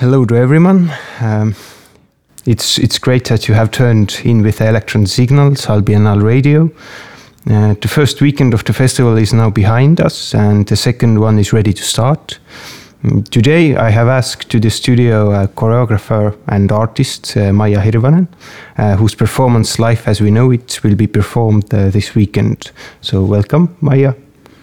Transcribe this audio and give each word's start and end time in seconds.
Hello 0.00 0.24
to 0.24 0.34
everyone. 0.34 0.90
Um, 1.20 1.54
it's 2.46 2.78
it's 2.78 2.98
great 2.98 3.26
that 3.28 3.46
you 3.48 3.54
have 3.54 3.70
turned 3.70 4.18
in 4.24 4.42
with 4.42 4.62
Electron 4.62 5.06
Signals 5.06 5.66
Albienal 5.66 6.22
Radio. 6.22 6.70
Uh, 7.46 7.74
the 7.82 7.88
first 7.88 8.22
weekend 8.22 8.54
of 8.54 8.64
the 8.64 8.72
festival 8.72 9.18
is 9.18 9.34
now 9.34 9.50
behind 9.50 10.00
us, 10.00 10.34
and 10.34 10.66
the 10.66 10.76
second 10.76 11.20
one 11.20 11.38
is 11.38 11.52
ready 11.52 11.74
to 11.74 11.82
start. 11.82 12.38
Mm, 13.02 13.28
Today, 13.28 13.76
I 13.76 13.90
have 13.90 14.08
asked 14.08 14.48
to 14.48 14.58
the 14.58 14.70
studio 14.70 15.32
a 15.32 15.48
choreographer 15.48 16.34
and 16.46 16.72
artist 16.72 17.36
uh, 17.36 17.52
Maija 17.52 17.82
Hirvanen, 17.82 18.26
uh, 18.78 18.96
whose 18.96 19.14
performance 19.14 19.78
"Life 19.78 20.08
as 20.08 20.22
We 20.22 20.30
Know 20.30 20.50
It" 20.50 20.80
will 20.82 20.96
be 20.96 21.08
performed 21.08 21.74
uh, 21.74 21.90
this 21.90 22.14
weekend. 22.14 22.72
So, 23.02 23.22
welcome, 23.22 23.76
Maija. 23.82 24.14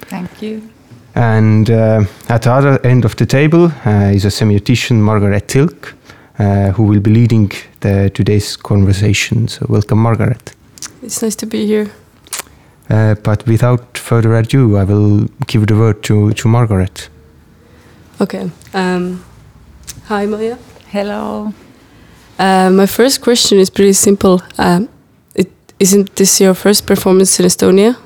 Thank 0.10 0.42
you. 0.42 0.62
And 1.18 1.72
uh, 1.72 2.04
at 2.30 2.44
the 2.44 2.52
other 2.52 2.86
end 2.86 3.04
of 3.04 3.16
the 3.16 3.26
table 3.26 3.72
uh, 3.88 4.12
is 4.14 4.24
a 4.24 4.30
semiotician, 4.30 5.02
Margaret 5.02 5.48
Tilk, 5.48 5.96
uh, 6.38 6.70
who 6.74 6.84
will 6.84 7.00
be 7.00 7.10
leading 7.10 7.52
the, 7.80 8.12
today's 8.14 8.56
conversation. 8.56 9.48
So, 9.48 9.66
welcome, 9.68 9.98
Margaret. 9.98 10.54
It's 11.02 11.24
nice 11.24 11.36
to 11.38 11.48
be 11.48 11.66
here. 11.66 11.90
Uh, 12.88 13.16
but 13.24 13.48
without 13.48 13.98
further 13.98 14.36
ado, 14.36 14.78
I 14.78 14.84
will 14.84 15.28
give 15.48 15.66
the 15.66 15.76
word 15.76 16.04
to, 16.04 16.34
to 16.34 16.48
Margaret. 16.48 17.10
Okay. 18.22 18.52
Um, 18.76 19.26
hi, 20.06 20.28
Maija. 20.28 20.60
Hello. 20.92 21.52
Uh, 22.38 22.70
my 22.70 22.86
first 22.86 23.22
question 23.22 23.58
is 23.58 23.72
pretty 23.72 23.94
simple. 23.94 24.44
Um, 24.60 24.88
it, 25.34 25.50
isn't 25.80 26.16
this 26.16 26.40
your 26.40 26.54
first 26.54 26.86
performance 26.86 27.40
in 27.40 27.48
Estonia? 27.48 27.98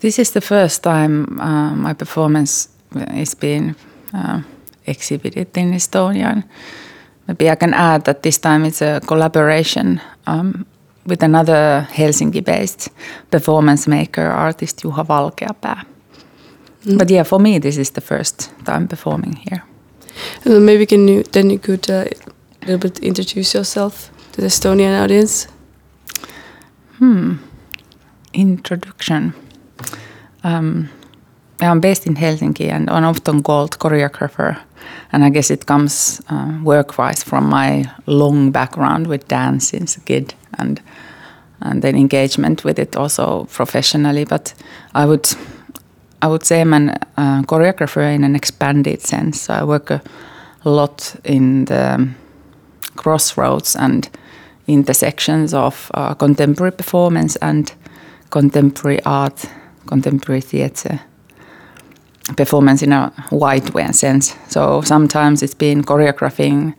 This 0.00 0.18
is 0.18 0.32
the 0.32 0.40
first 0.40 0.82
time 0.82 1.40
uh, 1.40 1.74
my 1.74 1.94
performance 1.94 2.68
is 3.14 3.36
being 3.36 3.74
uh, 4.14 4.40
exhibited 4.86 5.56
in 5.56 5.72
Estonia. 5.72 6.26
And 6.26 6.44
Maybe 7.26 7.50
I 7.50 7.56
can 7.56 7.74
add 7.74 8.04
that 8.04 8.22
this 8.22 8.38
time 8.38 8.64
it's 8.64 8.82
a 8.82 9.00
collaboration 9.06 10.00
um, 10.26 10.66
with 11.06 11.22
another 11.22 11.86
Helsinki-based 11.90 12.90
performance 13.30 13.88
maker 13.90 14.26
artist 14.30 14.84
Juha 14.84 15.04
Valkeapää. 15.04 15.84
But 16.98 17.10
yeah, 17.10 17.24
for 17.24 17.40
me 17.40 17.58
this 17.58 17.78
is 17.78 17.90
the 17.92 18.00
first 18.00 18.50
time 18.64 18.88
performing 18.88 19.36
here. 19.36 19.62
Uh, 20.46 20.60
maybe 20.60 20.86
can 20.86 21.08
you 21.08 21.22
then 21.32 21.50
you 21.50 21.58
could 21.58 21.90
uh, 21.90 22.04
a 22.62 22.66
little 22.66 22.78
bit 22.78 22.98
introduce 22.98 23.58
yourself 23.58 24.10
to 24.32 24.40
the 24.40 24.48
Estonian 24.48 25.02
audience. 25.02 25.48
Hmm. 26.98 27.34
Introduction. 28.32 29.43
Um, 30.44 30.88
I'm 31.60 31.80
based 31.80 32.06
in 32.06 32.14
Helsinki 32.14 32.70
and 32.70 32.90
I'm 32.90 33.04
often 33.04 33.42
called 33.42 33.78
choreographer. 33.78 34.58
And 35.12 35.24
I 35.24 35.30
guess 35.30 35.50
it 35.50 35.66
comes 35.66 36.20
uh, 36.28 36.58
work-wise 36.62 37.22
from 37.22 37.48
my 37.48 37.90
long 38.06 38.50
background 38.52 39.06
with 39.06 39.28
dance 39.28 39.68
since 39.68 39.96
a 39.96 40.00
kid 40.00 40.34
and 40.58 40.80
and 41.60 41.80
then 41.82 41.96
engagement 41.96 42.64
with 42.64 42.78
it 42.78 42.96
also 42.96 43.44
professionally. 43.44 44.24
But 44.24 44.54
I 44.94 45.06
would 45.06 45.26
I 46.20 46.26
would 46.26 46.44
say 46.44 46.60
I'm 46.60 46.72
a 46.72 46.96
uh, 47.16 47.42
choreographer 47.42 48.14
in 48.14 48.24
an 48.24 48.34
expanded 48.34 49.00
sense. 49.00 49.40
So 49.42 49.54
I 49.54 49.64
work 49.64 49.90
a 49.90 50.02
lot 50.64 51.16
in 51.24 51.64
the 51.64 52.08
crossroads 52.96 53.76
and 53.76 54.08
intersections 54.66 55.54
of 55.54 55.90
uh, 55.94 56.14
contemporary 56.14 56.72
performance 56.72 57.36
and 57.36 57.72
contemporary 58.30 59.02
art, 59.04 59.44
contemporary 59.86 60.40
theatre, 60.40 61.00
performance 62.36 62.82
in 62.82 62.92
a 62.92 63.12
wide 63.30 63.70
way 63.70 63.92
sense. 63.92 64.34
So 64.48 64.80
sometimes 64.82 65.42
it's 65.42 65.54
been 65.54 65.82
choreographing 65.82 66.74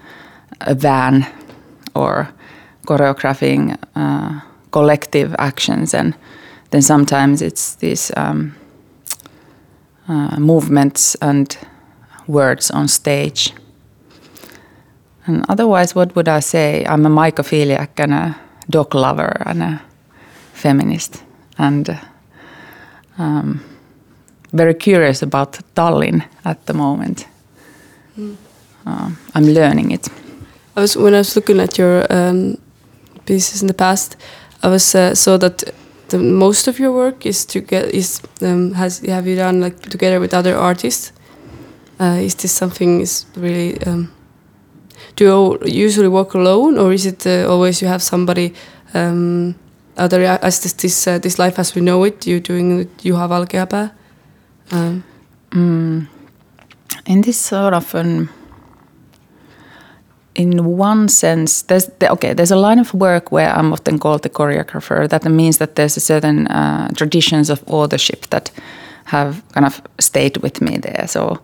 a 0.61 0.75
van 0.75 1.25
or 1.93 2.27
choreographing 2.85 3.77
uh, 3.95 4.41
collective 4.71 5.35
actions, 5.39 5.93
and 5.93 6.13
then 6.71 6.81
sometimes 6.81 7.41
it's 7.41 7.75
these 7.75 8.11
um, 8.17 8.55
uh, 10.07 10.39
movements 10.39 11.15
and 11.21 11.57
words 12.27 12.71
on 12.71 12.87
stage. 12.87 13.53
And 15.27 15.45
otherwise, 15.49 15.95
what 15.95 16.15
would 16.15 16.27
I 16.27 16.41
say? 16.41 16.85
I'm 16.87 17.05
a 17.05 17.09
mycophiliac 17.09 17.89
and 17.97 18.13
a 18.13 18.35
dog 18.69 18.93
lover 18.93 19.41
and 19.45 19.63
a 19.63 19.81
feminist, 20.53 21.23
and 21.57 21.99
um, 23.17 23.61
very 24.53 24.73
curious 24.73 25.21
about 25.21 25.59
Tallinn 25.75 26.23
at 26.43 26.65
the 26.65 26.73
moment. 26.73 27.27
Uh, 28.85 29.11
I'm 29.33 29.45
learning 29.45 29.91
it. 29.91 30.07
I 30.75 30.81
was 30.81 30.95
when 30.95 31.13
I 31.13 31.17
was 31.17 31.35
looking 31.35 31.59
at 31.59 31.77
your 31.77 32.05
um, 32.09 32.57
pieces 33.25 33.61
in 33.61 33.67
the 33.67 33.73
past, 33.73 34.15
I 34.63 34.69
was 34.69 34.95
uh, 34.95 35.15
saw 35.15 35.37
that 35.37 35.63
the 36.09 36.17
most 36.17 36.67
of 36.67 36.79
your 36.79 36.91
work 36.91 37.25
is 37.25 37.45
to 37.45 37.59
get 37.61 37.93
is 37.93 38.21
um, 38.41 38.73
has 38.73 38.99
have 38.99 39.27
you 39.27 39.35
done 39.35 39.61
like 39.61 39.79
together 39.89 40.19
with 40.19 40.33
other 40.33 40.55
artists? 40.55 41.11
Uh, 41.99 42.19
is 42.21 42.35
this 42.35 42.51
something 42.51 43.01
is 43.01 43.25
really? 43.35 43.81
Um, 43.85 44.11
do 45.15 45.25
you 45.25 45.59
usually 45.65 46.07
work 46.07 46.33
alone, 46.33 46.77
or 46.77 46.93
is 46.93 47.05
it 47.05 47.25
uh, 47.25 47.47
always 47.49 47.81
you 47.81 47.87
have 47.87 48.01
somebody? 48.01 48.53
Um, 49.97 50.05
other 50.05 50.39
as 50.41 50.59
this 50.59 50.73
this, 50.73 51.07
uh, 51.07 51.19
this 51.19 51.39
life 51.39 51.59
as 51.59 51.75
we 51.75 51.81
know 51.81 52.05
it, 52.05 52.27
you 52.27 52.39
doing 52.39 52.89
Juha 53.03 53.27
Valkeapää? 53.27 53.89
Um, 54.71 55.03
Mm. 55.55 56.07
In 57.05 57.21
this 57.21 57.37
sort 57.37 57.73
of 57.73 57.95
an, 57.95 58.29
in 60.35 60.65
one 60.65 61.07
sense, 61.07 61.61
there's 61.63 61.85
the, 61.99 62.11
okay. 62.11 62.33
There's 62.33 62.51
a 62.51 62.57
line 62.57 62.79
of 62.79 62.93
work 62.93 63.31
where 63.31 63.53
I'm 63.55 63.71
often 63.71 63.99
called 63.99 64.23
the 64.23 64.29
choreographer. 64.29 65.07
That 65.07 65.23
means 65.25 65.57
that 65.59 65.75
there's 65.75 65.97
a 65.97 66.01
certain 66.01 66.47
uh, 66.47 66.89
traditions 66.97 67.49
of 67.49 67.63
authorship 67.67 68.27
that 68.31 68.51
have 69.05 69.43
kind 69.53 69.65
of 69.65 69.81
stayed 69.99 70.37
with 70.37 70.61
me 70.61 70.77
there. 70.77 71.07
So, 71.07 71.39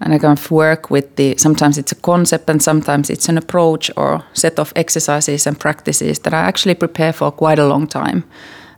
and 0.00 0.12
I 0.12 0.18
kind 0.18 0.38
of 0.38 0.50
work 0.50 0.90
with 0.90 1.16
the. 1.16 1.36
Sometimes 1.36 1.78
it's 1.78 1.92
a 1.92 2.00
concept, 2.00 2.50
and 2.50 2.62
sometimes 2.62 3.10
it's 3.10 3.28
an 3.28 3.38
approach 3.38 3.90
or 3.96 4.22
set 4.32 4.58
of 4.58 4.72
exercises 4.76 5.46
and 5.46 5.58
practices 5.58 6.18
that 6.20 6.34
I 6.34 6.40
actually 6.40 6.74
prepare 6.74 7.12
for 7.12 7.30
quite 7.32 7.58
a 7.58 7.66
long 7.66 7.86
time, 7.86 8.24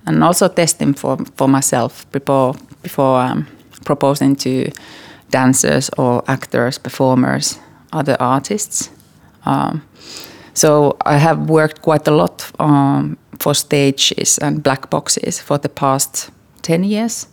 and 0.06 0.22
also 0.22 0.48
testing 0.48 0.94
for 0.94 1.18
for 1.36 1.48
myself 1.48 2.06
before 2.12 2.54
before 2.82 3.20
um, 3.20 3.46
proposing 3.84 4.36
to 4.36 4.70
dancers 5.30 5.90
or 5.98 6.22
actors, 6.26 6.78
performers, 6.78 7.58
other 7.92 8.16
artists. 8.20 8.90
Um, 9.46 9.82
so 10.54 10.96
I 11.06 11.18
have 11.18 11.48
worked 11.48 11.82
quite 11.82 12.08
a 12.08 12.10
lot 12.10 12.50
um, 12.58 13.16
for 13.38 13.54
stages 13.54 14.38
and 14.38 14.62
black 14.62 14.90
boxes 14.90 15.40
for 15.40 15.58
the 15.58 15.68
past 15.68 16.30
10 16.62 16.84
years, 16.84 17.28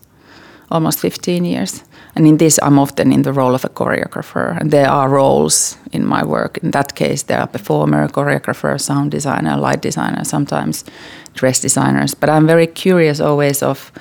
almost 0.69 0.99
15 0.99 1.45
years. 1.45 1.83
And 2.15 2.27
in 2.27 2.37
this, 2.37 2.59
I'm 2.61 2.79
often 2.79 3.11
in 3.11 3.23
the 3.23 3.33
role 3.33 3.55
of 3.55 3.65
a 3.65 3.69
choreographer. 3.69 4.57
And 4.59 4.71
there 4.71 4.89
are 4.89 5.09
roles 5.09 5.77
in 5.91 6.05
my 6.05 6.23
work. 6.23 6.57
In 6.63 6.71
that 6.71 6.95
case, 6.95 7.23
there 7.23 7.39
are 7.39 7.47
performer, 7.47 8.07
choreographer, 8.07 8.79
sound 8.79 9.11
designer, 9.11 9.57
light 9.57 9.81
designer, 9.81 10.23
sometimes 10.23 10.85
dress 11.33 11.59
designers. 11.59 12.15
But 12.15 12.29
I'm 12.29 12.47
very 12.47 12.67
curious 12.67 13.19
always 13.19 13.61
of 13.63 13.91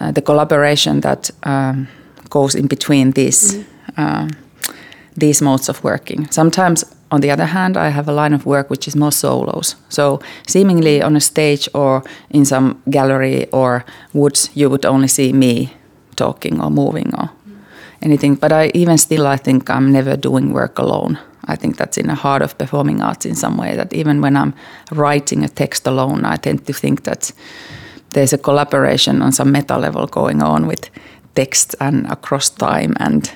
uh, 0.00 0.12
the 0.12 0.22
collaboration 0.22 1.00
that 1.00 1.30
um, 1.42 1.88
goes 2.30 2.54
in 2.54 2.66
between 2.66 3.12
these 3.12 3.64
uh, 3.96 4.28
these 5.16 5.44
modes 5.44 5.68
of 5.68 5.82
working. 5.84 6.26
Sometimes, 6.30 6.84
on 7.10 7.20
the 7.20 7.30
other 7.30 7.46
hand, 7.46 7.76
I 7.76 7.90
have 7.90 8.08
a 8.08 8.12
line 8.12 8.34
of 8.34 8.44
work 8.44 8.70
which 8.70 8.88
is 8.88 8.96
more 8.96 9.12
solos. 9.12 9.76
So, 9.88 10.20
seemingly 10.46 11.02
on 11.02 11.16
a 11.16 11.20
stage 11.20 11.68
or 11.74 12.02
in 12.30 12.44
some 12.44 12.82
gallery 12.90 13.46
or 13.52 13.84
woods, 14.12 14.50
you 14.54 14.68
would 14.70 14.84
only 14.84 15.08
see 15.08 15.32
me 15.32 15.72
talking 16.14 16.60
or 16.60 16.70
moving 16.70 17.14
or 17.14 17.30
anything. 18.02 18.34
But 18.36 18.52
I 18.52 18.70
even 18.74 18.98
still, 18.98 19.26
I 19.26 19.36
think 19.36 19.70
I'm 19.70 19.92
never 19.92 20.16
doing 20.16 20.52
work 20.52 20.78
alone. 20.78 21.18
I 21.46 21.56
think 21.56 21.76
that's 21.76 21.98
in 21.98 22.06
the 22.06 22.14
heart 22.14 22.42
of 22.42 22.56
performing 22.56 23.02
arts 23.02 23.26
in 23.26 23.34
some 23.34 23.56
way. 23.56 23.76
That 23.76 23.92
even 23.92 24.20
when 24.20 24.36
I'm 24.36 24.54
writing 24.90 25.44
a 25.44 25.48
text 25.48 25.86
alone, 25.86 26.24
I 26.24 26.36
tend 26.36 26.66
to 26.66 26.72
think 26.72 27.02
that 27.04 27.32
there's 28.10 28.32
a 28.32 28.38
collaboration 28.38 29.22
on 29.22 29.32
some 29.32 29.52
meta 29.52 29.76
level 29.76 30.06
going 30.06 30.42
on 30.42 30.66
with 30.66 30.90
text 31.34 31.74
and 31.80 32.06
across 32.06 32.48
time 32.48 32.94
and 33.00 33.30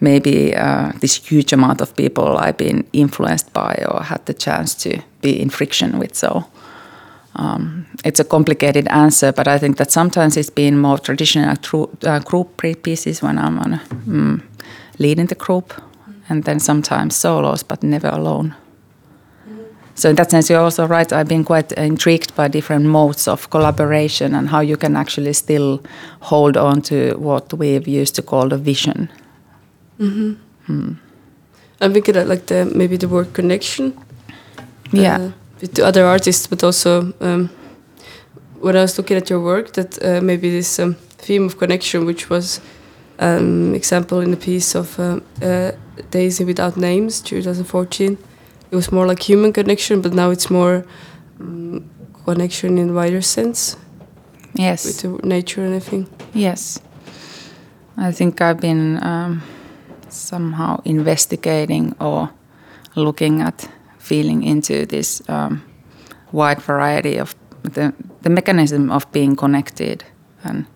maybe 0.00 0.54
uh, 0.54 0.92
this 1.00 1.16
huge 1.16 1.52
amount 1.52 1.80
of 1.80 1.96
people 1.96 2.36
I've 2.36 2.56
been 2.56 2.86
influenced 2.92 3.52
by 3.52 3.82
or 3.88 4.02
had 4.02 4.24
the 4.26 4.34
chance 4.34 4.74
to 4.82 5.00
be 5.22 5.40
in 5.40 5.50
friction 5.50 5.98
with. 5.98 6.14
So 6.14 6.44
um, 7.38 7.86
it's 8.04 8.18
a 8.20 8.24
complicated 8.24 8.88
answer, 8.88 9.32
but 9.32 9.46
I 9.46 9.58
think 9.58 9.76
that 9.76 9.92
sometimes 9.92 10.36
it's 10.36 10.50
been 10.50 10.76
more 10.76 10.98
traditional 10.98 11.56
tru- 11.56 11.90
uh, 12.02 12.18
group 12.18 12.60
pieces 12.82 13.22
when 13.22 13.38
I'm 13.38 13.58
on, 13.58 13.80
mm, 14.06 14.42
leading 14.98 15.26
the 15.26 15.36
group, 15.36 15.72
and 16.28 16.44
then 16.44 16.58
sometimes 16.58 17.14
solos, 17.14 17.62
but 17.62 17.82
never 17.82 18.08
alone. 18.08 18.54
So 19.94 20.10
in 20.10 20.16
that 20.16 20.30
sense, 20.30 20.48
you're 20.50 20.60
also 20.60 20.86
right. 20.86 21.12
I've 21.12 21.28
been 21.28 21.44
quite 21.44 21.72
intrigued 21.72 22.34
by 22.36 22.48
different 22.48 22.86
modes 22.86 23.26
of 23.26 23.50
collaboration 23.50 24.34
and 24.34 24.48
how 24.48 24.60
you 24.60 24.76
can 24.76 24.96
actually 24.96 25.32
still 25.32 25.82
hold 26.20 26.56
on 26.56 26.82
to 26.82 27.14
what 27.18 27.52
we've 27.52 27.88
used 27.88 28.14
to 28.16 28.22
call 28.22 28.48
the 28.48 28.58
vision. 28.58 29.10
I'm 31.80 31.92
thinking 31.92 32.14
that 32.14 32.28
like 32.28 32.46
the 32.46 32.64
maybe 32.64 32.96
the 32.96 33.08
word 33.08 33.32
connection. 33.32 33.98
Yeah. 34.92 35.18
Uh, 35.18 35.32
with 35.60 35.78
other 35.80 36.04
artists, 36.04 36.46
but 36.46 36.62
also 36.62 37.12
um, 37.20 37.50
when 38.60 38.76
I 38.76 38.82
was 38.82 38.96
looking 38.98 39.16
at 39.16 39.30
your 39.30 39.40
work, 39.40 39.72
that 39.72 39.98
uh, 40.04 40.20
maybe 40.20 40.50
this 40.50 40.78
um, 40.78 40.94
theme 41.18 41.46
of 41.46 41.58
connection, 41.58 42.06
which 42.06 42.30
was 42.30 42.60
um, 43.18 43.74
example 43.74 44.20
in 44.20 44.30
the 44.30 44.36
piece 44.36 44.74
of 44.74 44.98
uh, 44.98 45.20
uh, 45.42 45.72
Daisy 46.10 46.44
Without 46.44 46.76
Names, 46.76 47.20
2014, 47.20 48.16
it 48.70 48.76
was 48.76 48.92
more 48.92 49.06
like 49.06 49.22
human 49.22 49.52
connection, 49.52 50.00
but 50.02 50.12
now 50.12 50.30
it's 50.30 50.50
more 50.50 50.84
um, 51.40 51.88
connection 52.24 52.78
in 52.78 52.94
wider 52.94 53.22
sense 53.22 53.76
Yes. 54.54 54.84
with 54.84 55.00
the 55.00 55.26
nature 55.26 55.64
and 55.64 55.74
everything. 55.74 56.06
Yes. 56.34 56.78
I 57.96 58.12
think 58.12 58.40
I've 58.40 58.60
been 58.60 59.02
um, 59.02 59.42
somehow 60.08 60.80
investigating 60.84 61.94
or 62.00 62.30
looking 62.94 63.40
at 63.40 63.68
feeling 64.08 64.42
into 64.42 64.86
this 64.86 65.22
um, 65.28 65.60
wide 66.32 66.60
variety 66.62 67.20
of 67.20 67.34
the, 67.62 67.92
the 68.22 68.30
mechanism 68.30 68.90
of 68.90 69.10
being 69.12 69.36
connected 69.36 70.04
and 70.44 70.66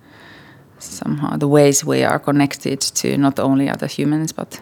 somehow 0.79 1.37
the 1.37 1.49
ways 1.49 1.85
we 1.85 2.05
are 2.05 2.19
connected 2.19 2.81
to 2.81 3.17
not 3.17 3.39
only 3.39 3.69
other 3.69 3.87
humans 3.87 4.33
but 4.33 4.61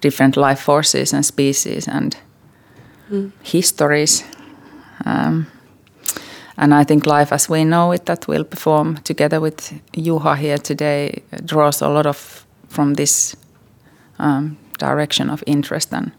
different 0.00 0.36
life 0.36 0.60
forces 0.60 1.12
and 1.12 1.24
species 1.24 1.88
and 1.88 2.16
histories. 3.42 4.24
Um, 5.04 5.46
and 6.56 6.74
I 6.74 6.84
think 6.84 7.06
life 7.06 7.32
as 7.32 7.48
we 7.48 7.64
know 7.64 7.92
it, 7.92 8.04
that 8.06 8.28
we'll 8.28 8.44
perform 8.44 8.98
together 9.04 9.40
with 9.40 9.72
Juha 9.92 10.36
here 10.36 10.58
today, 10.58 11.22
draws 11.44 11.82
a 11.82 11.88
lot 11.88 12.06
of 12.06 12.46
from 12.68 12.94
this 12.94 13.36
um, 14.18 14.56
direction 14.78 15.30
of 15.30 15.42
interest 15.46 15.92
and 15.92 16.12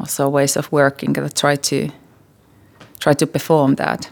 also 0.00 0.28
ways 0.28 0.56
of 0.56 0.72
working 0.72 1.12
that 1.12 1.34
try 1.34 1.56
to 1.56 1.90
try 2.98 3.14
to 3.14 3.26
perform 3.26 3.74
that. 3.76 4.10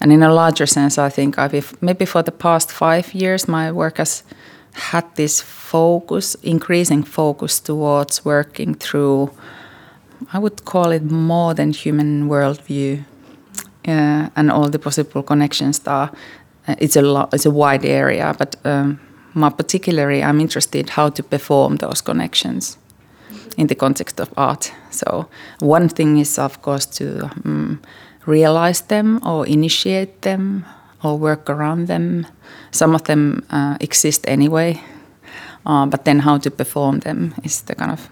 And 0.00 0.12
in 0.12 0.22
a 0.22 0.32
larger 0.32 0.66
sense, 0.66 0.98
I 0.98 1.08
think 1.08 1.38
I've 1.38 1.76
maybe 1.80 2.04
for 2.04 2.22
the 2.22 2.32
past 2.32 2.70
five 2.70 3.14
years, 3.14 3.48
my 3.48 3.72
work 3.72 3.98
has 3.98 4.24
had 4.72 5.04
this 5.14 5.40
focus, 5.40 6.36
increasing 6.42 7.04
focus 7.04 7.60
towards 7.60 8.24
working 8.24 8.74
through, 8.74 9.30
I 10.32 10.38
would 10.38 10.64
call 10.64 10.92
it 10.92 11.02
more 11.02 11.54
than 11.54 11.72
human 11.72 12.28
worldview, 12.28 13.04
uh, 13.86 14.28
and 14.36 14.50
all 14.50 14.68
the 14.68 14.78
possible 14.78 15.22
connections 15.22 15.86
are. 15.86 16.10
Uh, 16.66 16.74
it's 16.78 16.96
a 16.96 17.02
lo- 17.02 17.28
it's 17.32 17.46
a 17.46 17.50
wide 17.50 17.84
area, 17.84 18.34
but 18.38 18.56
um, 18.64 18.98
more 19.34 19.50
particularly, 19.50 20.22
I'm 20.22 20.40
interested 20.40 20.90
how 20.90 21.10
to 21.10 21.22
perform 21.22 21.76
those 21.76 22.02
connections 22.02 22.78
in 23.56 23.66
the 23.66 23.74
context 23.74 24.20
of 24.20 24.32
art. 24.36 24.72
So 24.90 25.28
one 25.60 25.88
thing 25.88 26.18
is, 26.18 26.38
of 26.38 26.62
course, 26.62 26.86
to 26.98 27.30
um, 27.44 27.80
realize 28.26 28.82
them 28.82 29.20
or 29.26 29.46
initiate 29.46 30.22
them 30.22 30.64
or 31.02 31.18
work 31.18 31.50
around 31.50 31.86
them. 31.86 32.26
Some 32.70 32.94
of 32.94 33.04
them 33.04 33.44
uh, 33.50 33.76
exist 33.80 34.24
anyway, 34.26 34.80
uh, 35.66 35.86
but 35.86 36.04
then 36.04 36.20
how 36.20 36.38
to 36.38 36.50
perform 36.50 37.00
them 37.00 37.34
is 37.44 37.62
the 37.62 37.74
kind 37.74 37.92
of 37.92 38.10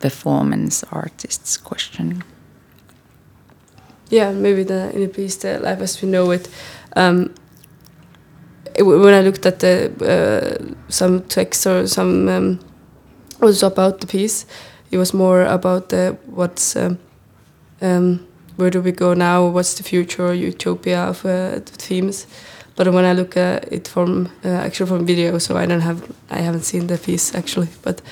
performance 0.00 0.84
artist's 0.92 1.56
question. 1.56 2.22
Yeah, 4.10 4.32
maybe 4.32 4.64
the 4.64 4.94
in 4.94 5.02
a 5.02 5.08
piece, 5.08 5.36
the 5.36 5.58
life 5.58 5.80
as 5.80 6.02
we 6.02 6.08
know 6.08 6.30
it. 6.30 6.48
Um, 6.96 7.34
when 8.78 9.14
I 9.14 9.20
looked 9.22 9.46
at 9.46 9.60
the 9.60 9.90
uh, 10.02 10.74
some 10.88 11.22
texts 11.22 11.66
or 11.66 11.86
some 11.86 12.28
um, 12.28 12.58
was 13.44 13.62
about 13.62 14.00
the 14.00 14.06
piece, 14.06 14.46
it 14.90 14.98
was 14.98 15.12
more 15.12 15.42
about 15.42 15.88
the 15.88 16.16
what's 16.26 16.76
um, 16.76 16.98
um, 17.80 18.26
where 18.56 18.70
do 18.70 18.80
we 18.80 18.92
go 18.92 19.14
now? 19.14 19.46
What's 19.46 19.74
the 19.74 19.82
future 19.82 20.32
utopia 20.34 21.08
of 21.08 21.24
uh, 21.24 21.60
the 21.60 21.76
themes? 21.78 22.26
But 22.76 22.88
when 22.92 23.04
I 23.04 23.12
look 23.12 23.36
at 23.36 23.72
it 23.72 23.88
from 23.88 24.28
uh, 24.44 24.48
actually 24.48 24.88
from 24.88 25.06
video, 25.06 25.38
so 25.38 25.56
I 25.56 25.66
don't 25.66 25.82
have 25.82 26.02
I 26.30 26.40
haven't 26.40 26.64
seen 26.64 26.86
the 26.86 26.98
piece 26.98 27.34
actually, 27.34 27.68
but 27.82 28.02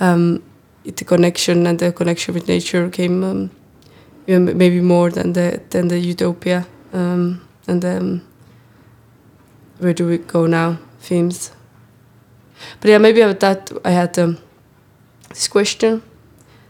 um, 0.00 0.42
it, 0.84 0.96
the 0.96 1.04
connection 1.04 1.66
and 1.66 1.78
the 1.78 1.92
connection 1.92 2.34
with 2.34 2.48
nature 2.48 2.88
came. 2.90 3.24
Um, 3.24 3.50
maybe 4.26 4.80
more 4.80 5.10
than 5.10 5.32
the 5.32 5.60
than 5.70 5.88
the 5.88 5.98
utopia 5.98 6.66
um, 6.92 7.40
and 7.66 7.82
then 7.82 8.22
where 9.78 9.92
do 9.92 10.06
we 10.06 10.18
go 10.18 10.46
now 10.46 10.78
themes 11.00 11.52
but 12.80 12.90
yeah 12.90 12.98
maybe 12.98 13.20
that 13.20 13.70
i 13.84 13.90
had 13.90 14.18
um, 14.18 14.38
this 15.34 15.48
question 15.48 16.02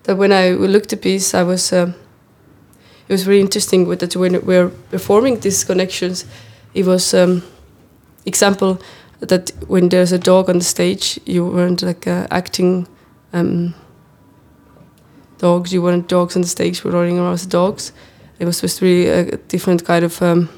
that 0.05 0.16
when 0.16 0.32
i 0.32 0.50
looked 0.50 0.93
at 0.93 1.00
piece 1.00 1.34
i 1.34 1.43
was 1.43 1.72
um, 1.72 1.94
it 3.08 3.12
was 3.12 3.26
really 3.26 3.40
interesting 3.40 3.87
with 3.87 4.00
that 4.00 4.16
when 4.16 4.44
we're 4.44 4.70
performing 4.90 5.38
these 5.40 5.62
connections 5.64 6.25
it 6.75 6.84
was 6.84 7.14
um, 7.14 7.43
example 8.26 8.81
that 9.20 9.50
when 9.69 9.88
there's 9.88 10.12
a 10.12 10.19
dog 10.19 10.50
on 10.50 10.58
the 10.58 10.64
stage 10.64 11.20
you 11.25 11.46
weren't 11.46 11.82
like 11.82 12.06
uh, 12.06 12.26
acting 12.31 12.87
um, 13.32 13.75
dogs. 15.38 15.72
You 15.72 15.82
weren't 15.82 16.08
dogs 16.08 16.37
on 16.37 16.43
the 16.43 16.49
stage 16.49 16.82
were 16.84 16.93
running 16.93 17.19
around 17.19 17.34
as 17.34 17.46
dogs. 17.46 17.93
It 18.38 18.46
was 18.46 18.60
just 18.60 18.81
really 18.81 19.08
a 19.08 19.37
different 19.37 19.84
kind 19.84 20.05
of 20.05 20.20
um, 20.22 20.49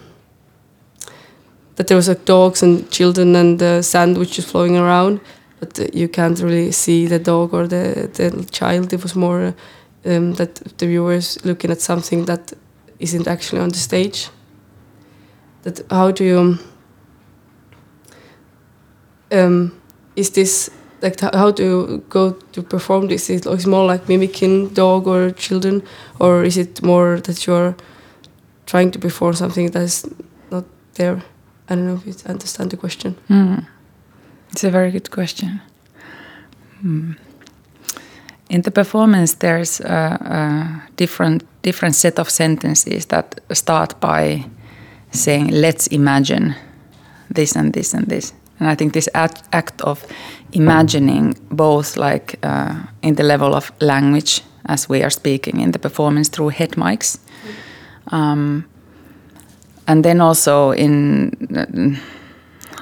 that 1.77 1.89
there 1.89 1.97
was 1.97 2.09
like 2.09 2.25
dogs 2.25 2.63
and 2.63 2.91
children 2.91 3.37
and 3.37 3.63
uh, 3.63 3.83
sandwiches 3.83 4.45
flowing 4.51 4.77
around, 4.77 5.21
but 5.61 5.79
uh, 5.79 5.87
you 5.93 6.09
can't 6.09 6.41
really 6.41 6.73
see 6.73 7.07
the 7.07 7.19
dog 7.19 7.55
or 7.55 7.67
the 7.67 8.11
the 8.15 8.47
child. 8.51 8.93
It 8.93 9.03
was 9.03 9.15
more 9.15 9.55
um, 10.05 10.35
that 10.35 10.55
the 10.79 10.87
viewers 10.87 11.39
looking 11.45 11.71
at 11.71 11.81
something 11.81 12.27
that 12.27 12.53
isn't 12.99 13.27
actually 13.27 13.63
on 13.63 13.69
the 13.71 13.79
stage. 13.79 14.29
That 15.63 15.81
how 15.91 16.11
do 16.13 16.25
you 16.25 16.59
um, 19.33 19.73
is 20.15 20.31
this 20.31 20.71
like 21.03 21.21
how 21.21 21.51
do 21.51 21.63
you 21.63 22.05
go 22.09 22.33
to 22.53 22.63
perform 22.63 23.09
this? 23.09 23.31
Is 23.31 23.47
it 23.47 23.67
more 23.67 23.87
like 23.87 24.09
mimicking 24.09 24.75
dog 24.75 25.07
or 25.07 25.31
children, 25.31 25.83
or 26.19 26.45
is 26.45 26.57
it 26.57 26.83
more 26.83 27.21
that 27.21 27.47
you're 27.47 27.75
trying 28.67 28.91
to 28.93 28.99
perform 28.99 29.35
something 29.35 29.71
that 29.71 29.83
is 29.83 30.07
not 30.51 30.65
there? 30.95 31.23
I 31.69 31.75
don't 31.75 31.87
know 31.87 31.95
if 31.95 32.07
you 32.07 32.15
understand 32.27 32.71
the 32.71 32.77
question. 32.77 33.17
Hmm. 33.29 33.59
It's 34.57 34.65
a 34.65 34.71
very 34.71 34.91
good 34.91 35.11
question. 35.11 35.61
Hmm. 36.81 37.13
In 38.49 38.63
the 38.63 38.71
performance, 38.71 39.35
there's 39.35 39.81
a, 39.81 40.17
a 40.31 40.83
different 40.97 41.43
different 41.63 41.95
set 41.95 42.19
of 42.19 42.31
sentences 42.31 43.07
that 43.07 43.41
start 43.53 44.01
by 44.01 44.47
saying, 45.11 45.51
"Let's 45.51 45.89
imagine 45.89 46.55
this 47.35 47.57
and 47.57 47.73
this 47.75 47.95
and 47.95 48.07
this." 48.07 48.33
And 48.59 48.71
I 48.71 48.75
think 48.75 48.93
this 48.93 49.11
act, 49.13 49.43
act 49.53 49.83
of 49.83 50.07
imagining, 50.53 51.37
both 51.51 51.99
like 51.99 52.39
uh, 52.43 52.77
in 53.03 53.17
the 53.17 53.25
level 53.25 53.55
of 53.55 53.71
language, 53.81 54.41
as 54.65 54.89
we 54.89 55.03
are 55.03 55.11
speaking 55.11 55.61
in 55.61 55.73
the 55.73 55.79
performance 55.79 56.31
through 56.31 56.53
head 56.53 56.77
mics, 56.77 57.19
um, 58.11 58.65
and 59.87 60.03
then 60.03 60.21
also 60.23 60.71
in 60.71 61.31
uh, 61.55 62.01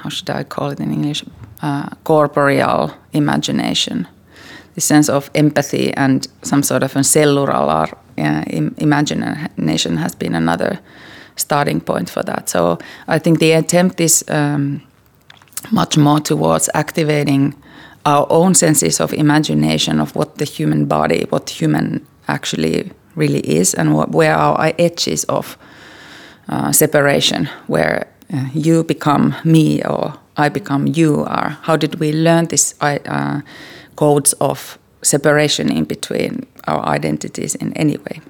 how 0.03 0.09
should 0.09 0.29
I 0.29 0.43
call 0.43 0.71
it 0.71 0.79
in 0.79 0.93
English? 0.93 1.25
Uh, 1.61 1.87
corporeal 2.03 2.91
imagination, 3.13 4.07
the 4.73 4.81
sense 4.81 5.09
of 5.13 5.29
empathy 5.33 5.93
and 5.97 6.27
some 6.41 6.63
sort 6.63 6.83
of 6.83 6.95
a 6.95 7.03
cellular 7.03 7.87
uh, 8.17 8.43
im- 8.47 8.75
imagination 8.77 9.97
has 9.97 10.15
been 10.15 10.35
another 10.35 10.79
starting 11.35 11.81
point 11.81 12.09
for 12.09 12.23
that. 12.23 12.49
So 12.49 12.77
I 13.07 13.19
think 13.19 13.39
the 13.39 13.53
attempt 13.53 13.99
is 14.01 14.23
um, 14.27 14.81
much 15.71 15.97
more 15.97 16.19
towards 16.19 16.69
activating 16.73 17.53
our 18.05 18.27
own 18.29 18.53
senses 18.53 18.99
of 18.99 19.13
imagination 19.13 20.01
of 20.01 20.15
what 20.15 20.37
the 20.37 20.45
human 20.45 20.85
body, 20.85 21.25
what 21.29 21.61
human 21.61 22.05
actually 22.27 22.91
really 23.15 23.39
is, 23.39 23.73
and 23.73 23.93
what, 23.93 24.11
where 24.11 24.35
are 24.35 24.57
our 24.57 24.73
edges 24.77 25.23
of 25.25 25.57
uh, 26.49 26.71
separation, 26.71 27.49
where 27.67 28.07
uh, 28.33 28.49
you 28.53 28.83
become 28.83 29.33
me 29.43 29.81
or 29.83 30.13
I 30.37 30.49
become 30.49 30.87
you 30.87 31.23
are. 31.25 31.57
How 31.61 31.77
did 31.77 31.99
we 31.99 32.11
learn 32.11 32.47
this 32.47 32.75
uh, 32.81 33.41
codes 33.95 34.33
of 34.33 34.77
separation 35.01 35.71
in 35.71 35.85
between 35.85 36.45
our 36.67 36.85
identities 36.85 37.55
in 37.55 37.73
any 37.73 37.97
way? 37.97 38.21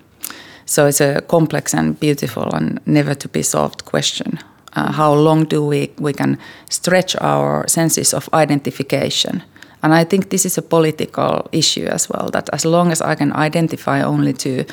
So 0.66 0.88
it's 0.88 1.02
a 1.02 1.22
complex 1.22 1.74
and 1.74 2.00
beautiful 2.00 2.54
and 2.54 2.80
never 2.86 3.16
to 3.16 3.28
be 3.28 3.44
solved 3.44 3.86
question. 3.86 4.40
Uh, 4.74 4.92
how 4.92 5.14
long 5.14 5.46
do 5.46 5.66
we 5.66 5.92
we 6.00 6.14
can 6.14 6.38
stretch 6.70 7.16
our 7.22 7.68
senses 7.68 8.14
of 8.14 8.30
identification? 8.34 9.44
And 9.84 9.94
I 9.94 10.04
think 10.04 10.30
this 10.30 10.46
is 10.46 10.58
a 10.58 10.62
political 10.62 11.48
issue 11.52 11.86
as 11.86 12.10
well. 12.10 12.30
That 12.32 12.50
as 12.54 12.66
long 12.66 12.92
as 12.92 13.02
I 13.02 13.16
can 13.16 13.32
identify 13.32 14.02
only 14.02 14.34
to 14.34 14.66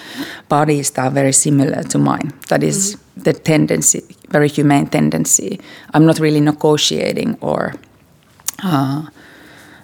bodies 0.48 0.90
that 0.90 1.04
are 1.04 1.10
very 1.10 1.32
similar 1.32 1.82
to 1.82 1.98
mine, 1.98 2.32
that 2.48 2.62
is 2.62 2.96
the 3.16 3.32
tendency, 3.32 4.02
very 4.30 4.48
humane 4.48 4.86
tendency. 4.86 5.60
I'm 5.94 6.06
not 6.06 6.18
really 6.18 6.40
negotiating 6.40 7.38
or 7.40 7.74
uh, 8.62 9.06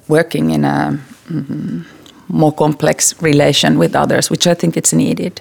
working 0.09 0.51
in 0.51 0.65
a 0.65 0.99
mm, 1.29 1.85
more 2.29 2.53
complex 2.53 3.21
relation 3.23 3.79
with 3.79 3.97
others, 3.97 4.31
which 4.31 4.47
I 4.47 4.55
think 4.55 4.77
it's 4.77 4.93
needed. 4.93 5.41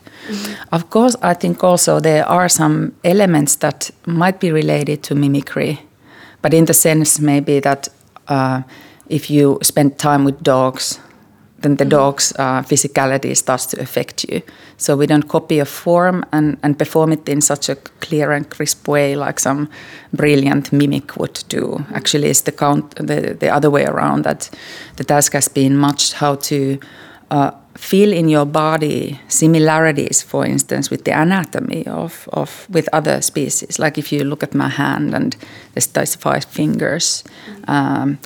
Of 0.71 0.89
course, 0.89 1.15
I 1.21 1.33
think 1.33 1.63
also 1.63 1.99
there 1.99 2.25
are 2.25 2.49
some 2.49 2.93
elements 3.03 3.55
that 3.57 3.91
might 4.05 4.39
be 4.39 4.51
related 4.51 5.03
to 5.03 5.15
mimicry, 5.15 5.79
but 6.41 6.53
in 6.53 6.65
the 6.65 6.73
sense 6.73 7.19
maybe 7.19 7.59
that 7.59 7.89
uh, 8.27 8.61
if 9.09 9.29
you 9.29 9.59
spend 9.61 9.97
time 9.97 10.23
with 10.25 10.41
dogs, 10.43 10.99
then 11.67 11.75
the 11.75 11.85
dog's 11.85 12.33
uh, 12.39 12.61
physicality 12.61 13.35
starts 13.35 13.65
to 13.65 13.81
affect 13.81 14.23
you. 14.29 14.41
So 14.77 14.95
we 14.95 15.07
don't 15.07 15.27
copy 15.27 15.59
a 15.59 15.65
form 15.65 16.23
and, 16.31 16.57
and 16.63 16.77
perform 16.77 17.11
it 17.11 17.27
in 17.27 17.41
such 17.41 17.69
a 17.69 17.75
clear 17.99 18.31
and 18.31 18.49
crisp 18.49 18.87
way 18.87 19.15
like 19.15 19.39
some 19.39 19.67
brilliant 20.13 20.71
mimic 20.71 21.17
would 21.17 21.43
do. 21.49 21.85
Actually, 21.93 22.29
it's 22.29 22.41
the 22.41 22.51
count 22.51 22.95
the, 22.95 23.35
the 23.39 23.49
other 23.49 23.69
way 23.69 23.85
around 23.85 24.23
that 24.23 24.49
the 24.95 25.03
task 25.03 25.33
has 25.33 25.49
been 25.49 25.75
much 25.75 26.13
how 26.13 26.35
to 26.35 26.79
uh, 27.31 27.51
feel 27.75 28.13
in 28.13 28.29
your 28.29 28.45
body 28.45 29.19
similarities, 29.27 30.23
for 30.23 30.45
instance, 30.45 30.89
with 30.89 31.03
the 31.03 31.11
anatomy 31.11 31.85
of, 31.87 32.29
of 32.31 32.67
with 32.69 32.87
other 32.93 33.21
species. 33.21 33.77
Like 33.79 33.97
if 33.97 34.11
you 34.11 34.23
look 34.23 34.43
at 34.43 34.55
my 34.55 34.69
hand 34.69 35.13
and 35.13 35.35
there's 35.73 35.87
these 35.87 36.15
five 36.15 36.45
fingers. 36.45 37.23
Um, 37.67 38.19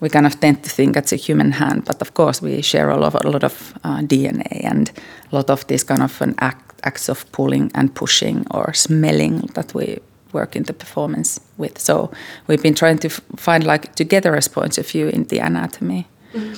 we 0.00 0.08
kind 0.08 0.26
of 0.26 0.38
tend 0.40 0.62
to 0.62 0.70
think 0.70 0.96
it's 0.96 1.12
a 1.12 1.16
human 1.16 1.52
hand, 1.52 1.84
but 1.84 2.00
of 2.00 2.14
course 2.14 2.40
we 2.40 2.62
share 2.62 2.90
a 2.90 2.96
lot, 2.96 3.24
a 3.24 3.30
lot 3.30 3.44
of 3.44 3.74
uh, 3.84 3.98
DNA 3.98 4.64
and 4.64 4.90
a 5.32 5.36
lot 5.36 5.50
of 5.50 5.66
these 5.66 5.84
kind 5.84 6.02
of 6.02 6.22
an 6.22 6.34
act, 6.38 6.80
acts 6.84 7.08
of 7.08 7.30
pulling 7.32 7.70
and 7.74 7.94
pushing 7.94 8.46
or 8.50 8.72
smelling 8.74 9.40
that 9.54 9.74
we 9.74 9.98
work 10.32 10.54
in 10.54 10.64
the 10.64 10.72
performance 10.72 11.40
with. 11.56 11.78
So 11.78 12.10
we've 12.46 12.62
been 12.62 12.74
trying 12.74 12.98
to 12.98 13.08
find 13.36 13.64
like 13.64 13.94
together 13.94 14.36
as 14.36 14.48
points 14.48 14.78
of 14.78 14.86
view 14.86 15.08
in 15.08 15.24
the 15.24 15.38
anatomy. 15.38 16.06
Mm-hmm. 16.32 16.54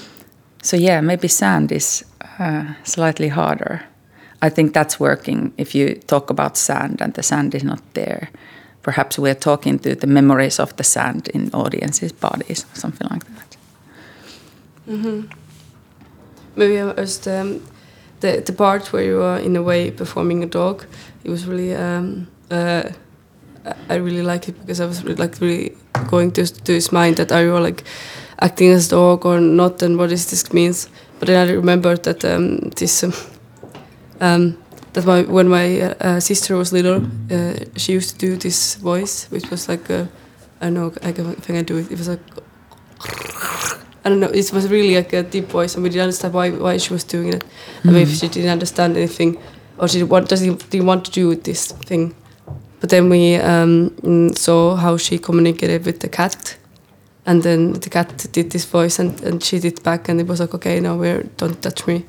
So 0.62 0.76
yeah, 0.76 1.00
maybe 1.00 1.28
sand 1.28 1.73
is 1.73 2.04
uh, 2.38 2.75
slightly 2.85 3.28
harder. 3.28 3.85
I 4.42 4.50
think 4.50 4.75
that's 4.75 5.00
working 5.00 5.52
if 5.56 5.75
you 5.75 5.94
talk 5.94 6.30
about 6.30 6.56
sand 6.56 7.00
and 7.00 7.14
the 7.14 7.23
sand 7.23 7.54
is 7.54 7.64
not 7.64 7.80
there 7.94 8.30
perhaps 8.82 9.18
we're 9.18 9.34
talking 9.34 9.78
to 9.80 9.94
the 9.94 10.06
memories 10.06 10.58
of 10.58 10.76
the 10.76 10.84
sand 10.84 11.28
in 11.28 11.50
audiences' 11.52 12.12
bodies, 12.12 12.64
something 12.75 13.06
like 13.10 13.25
that. 13.25 13.56
Mm-hmm. 14.88 15.26
Maybe 16.56 16.76
it 16.76 16.96
was 16.96 17.18
the, 17.20 17.60
the, 18.20 18.42
the 18.44 18.52
part 18.52 18.92
where 18.92 19.04
you 19.04 19.16
were 19.16 19.38
in 19.38 19.56
a 19.56 19.62
way 19.62 19.90
performing 19.90 20.42
a 20.42 20.46
dog. 20.46 20.84
It 21.25 21.30
was 21.30 21.46
really 21.46 21.75
um, 21.75 22.26
uh, 22.50 22.90
I 23.88 23.96
really 23.96 24.22
liked 24.22 24.49
it 24.49 24.58
because 24.60 24.80
I 24.80 24.87
was 24.87 25.04
really, 25.04 25.16
like 25.16 25.40
really 25.40 25.76
going 26.08 26.32
to 26.32 26.46
to 26.46 26.72
his 26.72 26.92
mind 26.92 27.16
that 27.16 27.32
are 27.32 27.42
you 27.42 27.58
like 27.58 27.84
acting 28.40 28.70
as 28.70 28.88
dog 28.88 29.26
or 29.26 29.40
not 29.40 29.82
and 29.82 29.99
what 29.99 30.10
this 30.10 30.52
means. 30.52 30.88
But 31.18 31.28
then 31.28 31.49
I 31.49 31.52
remembered 31.52 32.04
that 32.04 32.25
um, 32.25 32.70
this 32.70 33.04
um, 33.04 33.12
um 34.20 34.56
that 34.92 35.06
my 35.06 35.23
when 35.23 35.49
my 35.49 35.80
uh, 35.80 36.20
sister 36.20 36.56
was 36.56 36.73
little, 36.73 37.06
uh, 37.30 37.54
she 37.76 37.92
used 37.92 38.18
to 38.18 38.18
do 38.18 38.37
this 38.37 38.76
voice, 38.76 39.26
which 39.30 39.50
was 39.50 39.68
like 39.68 39.90
uh, 39.90 40.06
I 40.61 40.66
don't 40.66 40.75
know, 40.75 40.92
I 41.02 41.12
think 41.12 41.59
I 41.59 41.62
do 41.62 41.78
it. 41.78 41.90
It 41.90 41.99
was 41.99 42.09
like 42.09 42.20
I 44.04 44.09
don't 44.09 44.20
know. 44.20 44.28
It 44.28 44.52
was 44.52 44.68
really 44.68 44.97
like 44.97 45.12
a 45.12 45.23
deep 45.23 45.47
voice, 45.47 45.75
and 45.75 45.82
we 45.82 45.90
didn't 45.90 46.04
understand 46.04 46.35
why 46.35 46.50
why 46.50 46.78
she 46.78 46.92
was 46.92 47.04
doing 47.04 47.35
it. 47.35 47.44
Mm. 47.82 47.88
I 47.88 47.92
mean, 47.92 48.02
if 48.02 48.14
she 48.14 48.28
didn't 48.28 48.50
understand 48.50 48.97
anything, 48.97 49.38
or 49.78 49.88
she 49.88 50.02
want, 50.02 50.28
doesn't 50.28 50.70
didn't 50.70 50.87
want 50.87 51.04
to 51.06 51.11
do 51.11 51.35
this 51.35 51.73
thing. 51.73 52.14
But 52.80 52.88
then 52.88 53.11
we 53.11 53.37
um, 53.37 54.35
saw 54.35 54.76
how 54.76 54.97
she 54.97 55.18
communicated 55.18 55.85
with 55.85 56.00
the 56.00 56.09
cat, 56.09 56.56
and 57.26 57.42
then 57.42 57.75
the 57.75 57.90
cat 57.90 58.26
did 58.32 58.50
this 58.50 58.64
voice, 58.64 58.99
and, 58.99 59.23
and 59.23 59.42
she 59.42 59.59
did 59.59 59.82
back, 59.82 60.09
and 60.09 60.18
it 60.18 60.26
was 60.26 60.40
like, 60.40 60.54
okay, 60.54 60.80
now 60.80 60.97
we're 60.97 61.25
don't 61.37 61.61
touch 61.61 61.87
me, 61.87 62.06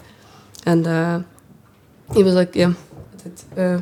and 0.65 0.87
uh, 0.87 1.19
it 2.15 2.23
was 2.23 2.35
like 2.35 2.55
yeah 2.55 2.73
uh, 3.57 3.81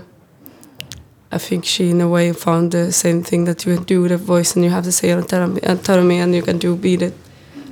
I 1.32 1.38
think 1.38 1.66
she 1.66 1.92
in 1.92 2.02
a 2.02 2.10
way 2.10 2.34
found 2.34 2.72
the 2.72 2.92
same 2.92 3.24
thing 3.24 3.46
that 3.46 3.66
you 3.66 3.80
do 3.80 4.02
with 4.02 4.12
a 4.12 4.18
voice 4.18 4.56
and 4.56 4.66
you 4.66 4.72
have 4.72 4.84
the 4.84 4.92
same 4.92 5.20
autonomy 5.20 6.20
and 6.20 6.34
you 6.34 6.42
can 6.42 6.58
do 6.58 6.76
be 6.76 6.96
the 6.96 7.14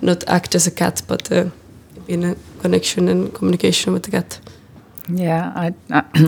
not 0.02 0.24
act 0.28 0.56
as 0.56 0.68
a 0.68 0.72
cat 0.72 1.02
but 1.08 1.32
uh, 1.32 1.50
be 2.06 2.14
in 2.14 2.24
a 2.24 2.36
connection 2.60 3.08
and 3.08 3.34
communication 3.34 3.94
with 3.94 4.04
the 4.04 4.12
cat 4.12 4.40
yeah 5.10 5.52
I, 5.56 5.74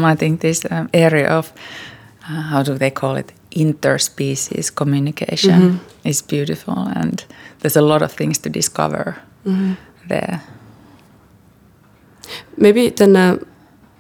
I 0.10 0.16
think 0.22 0.42
this 0.42 0.66
um, 0.72 0.90
area 0.94 1.30
of 1.30 1.54
uh, 2.24 2.42
how 2.42 2.64
do 2.64 2.78
they 2.78 2.92
call 2.92 3.16
it 3.16 3.32
interspecies 3.52 4.74
communication 4.74 5.62
mm 5.62 5.72
-hmm. 5.72 6.10
is 6.10 6.24
beautiful 6.24 6.78
and 6.96 7.26
there's 7.60 7.78
a 7.78 7.82
lot 7.82 8.02
of 8.02 8.14
things 8.14 8.40
to 8.40 8.50
discover 8.50 9.16
mm 9.46 9.56
-hmm. 9.56 9.76
there 10.08 10.40
maybe 12.58 12.92
then 12.92 13.16
uh, 13.16 13.38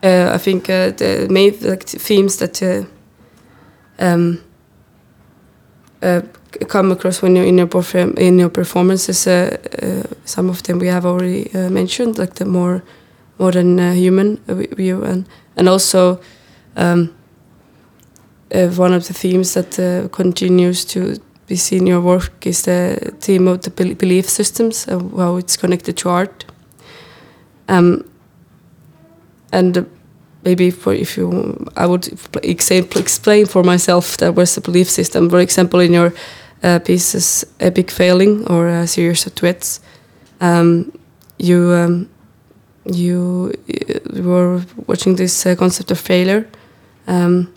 I 0.01 0.37
think 0.37 0.69
uh, 0.69 0.91
the 0.91 1.27
main 1.29 1.57
like, 1.61 1.83
themes 1.83 2.37
that 2.37 2.61
uh, 2.63 2.85
um, 3.99 4.41
uh, 6.01 6.21
come 6.67 6.91
across 6.91 7.21
when 7.21 7.35
you're 7.35 7.45
in 7.45 7.57
your 7.57 7.67
perform 7.67 8.13
in 8.17 8.39
your 8.39 8.49
performances, 8.49 9.27
uh, 9.27 9.57
uh, 9.81 10.03
some 10.25 10.49
of 10.49 10.63
them 10.63 10.79
we 10.79 10.87
have 10.87 11.05
already 11.05 11.49
mentioned, 11.53 12.17
like 12.17 12.35
the 12.35 12.45
more 12.45 12.81
modern 13.37 13.77
human 13.93 14.37
view, 14.47 15.03
and 15.03 15.27
and 15.57 15.67
also 15.67 16.21
um, 16.77 17.13
one 18.77 18.93
of 18.93 19.07
the 19.07 19.13
themes 19.13 19.53
that 19.53 20.09
continues 20.11 20.85
to 20.85 21.19
be 21.47 21.55
seen 21.55 21.81
in 21.81 21.87
your 21.87 22.01
work 22.01 22.45
is 22.45 22.61
the 22.61 23.13
theme 23.19 23.47
of 23.47 23.61
the 23.61 23.95
belief 23.95 24.29
systems, 24.29 24.85
how 24.85 25.35
it's 25.35 25.57
connected 25.57 25.97
to 25.97 26.09
art. 26.09 26.45
Um, 27.67 28.08
and 29.51 29.85
maybe 30.43 30.71
for 30.71 30.93
if 30.93 31.17
you 31.17 31.65
I 31.75 31.85
would 31.85 32.07
explain 32.43 33.45
for 33.45 33.63
myself 33.63 34.17
that 34.17 34.35
was 34.35 34.57
a 34.57 34.61
belief 34.61 34.89
system. 34.89 35.29
For 35.29 35.39
example, 35.39 35.79
in 35.79 35.93
your 35.93 36.13
uh, 36.63 36.79
pieces, 36.79 37.45
epic 37.59 37.91
failing 37.91 38.47
or 38.47 38.67
a 38.67 38.87
series 38.87 39.25
of 39.25 39.35
tweets, 39.35 39.79
um, 40.41 40.91
you 41.37 41.71
um, 41.73 42.09
you, 42.85 43.53
you 44.13 44.23
were 44.23 44.61
watching 44.87 45.15
this 45.15 45.45
uh, 45.45 45.55
concept 45.55 45.91
of 45.91 45.99
failure, 45.99 46.47
um, 47.07 47.53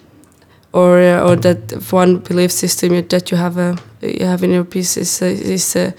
or 0.72 0.98
uh, 0.98 1.28
or 1.28 1.36
that 1.36 1.72
one 1.92 2.18
belief 2.18 2.50
system 2.50 3.06
that 3.08 3.30
you 3.30 3.36
have 3.36 3.56
a 3.58 3.76
you 4.00 4.26
have 4.26 4.42
in 4.42 4.50
your 4.50 4.64
pieces 4.64 5.22
is, 5.22 5.40
is 5.40 5.76
uh, 5.76 5.92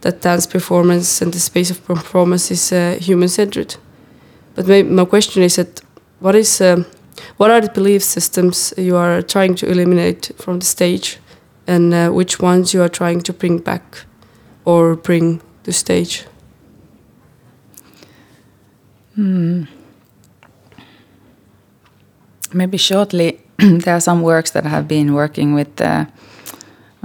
that 0.00 0.20
dance 0.20 0.46
performance 0.46 1.20
and 1.22 1.32
the 1.32 1.40
space 1.40 1.70
of 1.70 1.84
performance 1.84 2.50
is 2.50 2.72
uh, 2.72 2.96
human 3.00 3.28
centered. 3.28 3.76
But 4.60 4.68
my, 4.68 4.82
my 4.82 5.04
question 5.06 5.42
is 5.42 5.56
that 5.56 5.80
what 6.18 6.34
is 6.34 6.60
uh, 6.60 6.84
what 7.38 7.50
are 7.50 7.62
the 7.62 7.70
belief 7.70 8.02
systems 8.02 8.74
you 8.76 8.94
are 8.94 9.22
trying 9.22 9.54
to 9.54 9.66
eliminate 9.66 10.32
from 10.36 10.58
the 10.58 10.66
stage, 10.66 11.18
and 11.66 11.94
uh, 11.94 12.10
which 12.10 12.40
ones 12.40 12.74
you 12.74 12.82
are 12.82 12.88
trying 12.90 13.22
to 13.22 13.32
bring 13.32 13.56
back 13.56 14.04
or 14.66 14.96
bring 14.96 15.40
to 15.62 15.72
stage? 15.72 16.26
Hmm. 19.14 19.62
Maybe 22.52 22.76
shortly, 22.76 23.40
there 23.56 23.94
are 23.94 24.00
some 24.00 24.20
works 24.20 24.50
that 24.50 24.66
have 24.66 24.86
been 24.86 25.14
working 25.14 25.54
with 25.54 25.74
the 25.76 26.06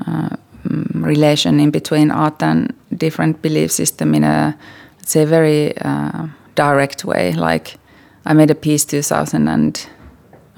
uh, 0.05 0.29
mm, 0.67 1.05
relation 1.05 1.62
in 1.62 1.71
between 1.71 2.12
art 2.12 2.43
and 2.43 2.74
different 2.97 3.41
belief 3.41 3.71
system 3.71 4.13
in 4.13 4.25
a, 4.25 4.57
say, 5.05 5.24
very 5.24 5.77
uh, 5.77 6.27
direct 6.55 7.05
way, 7.05 7.33
like 7.33 7.75
I 8.25 8.33
made 8.33 8.51
a 8.51 8.55
piece 8.55 8.85
2000 8.85 9.47
and 9.47 9.88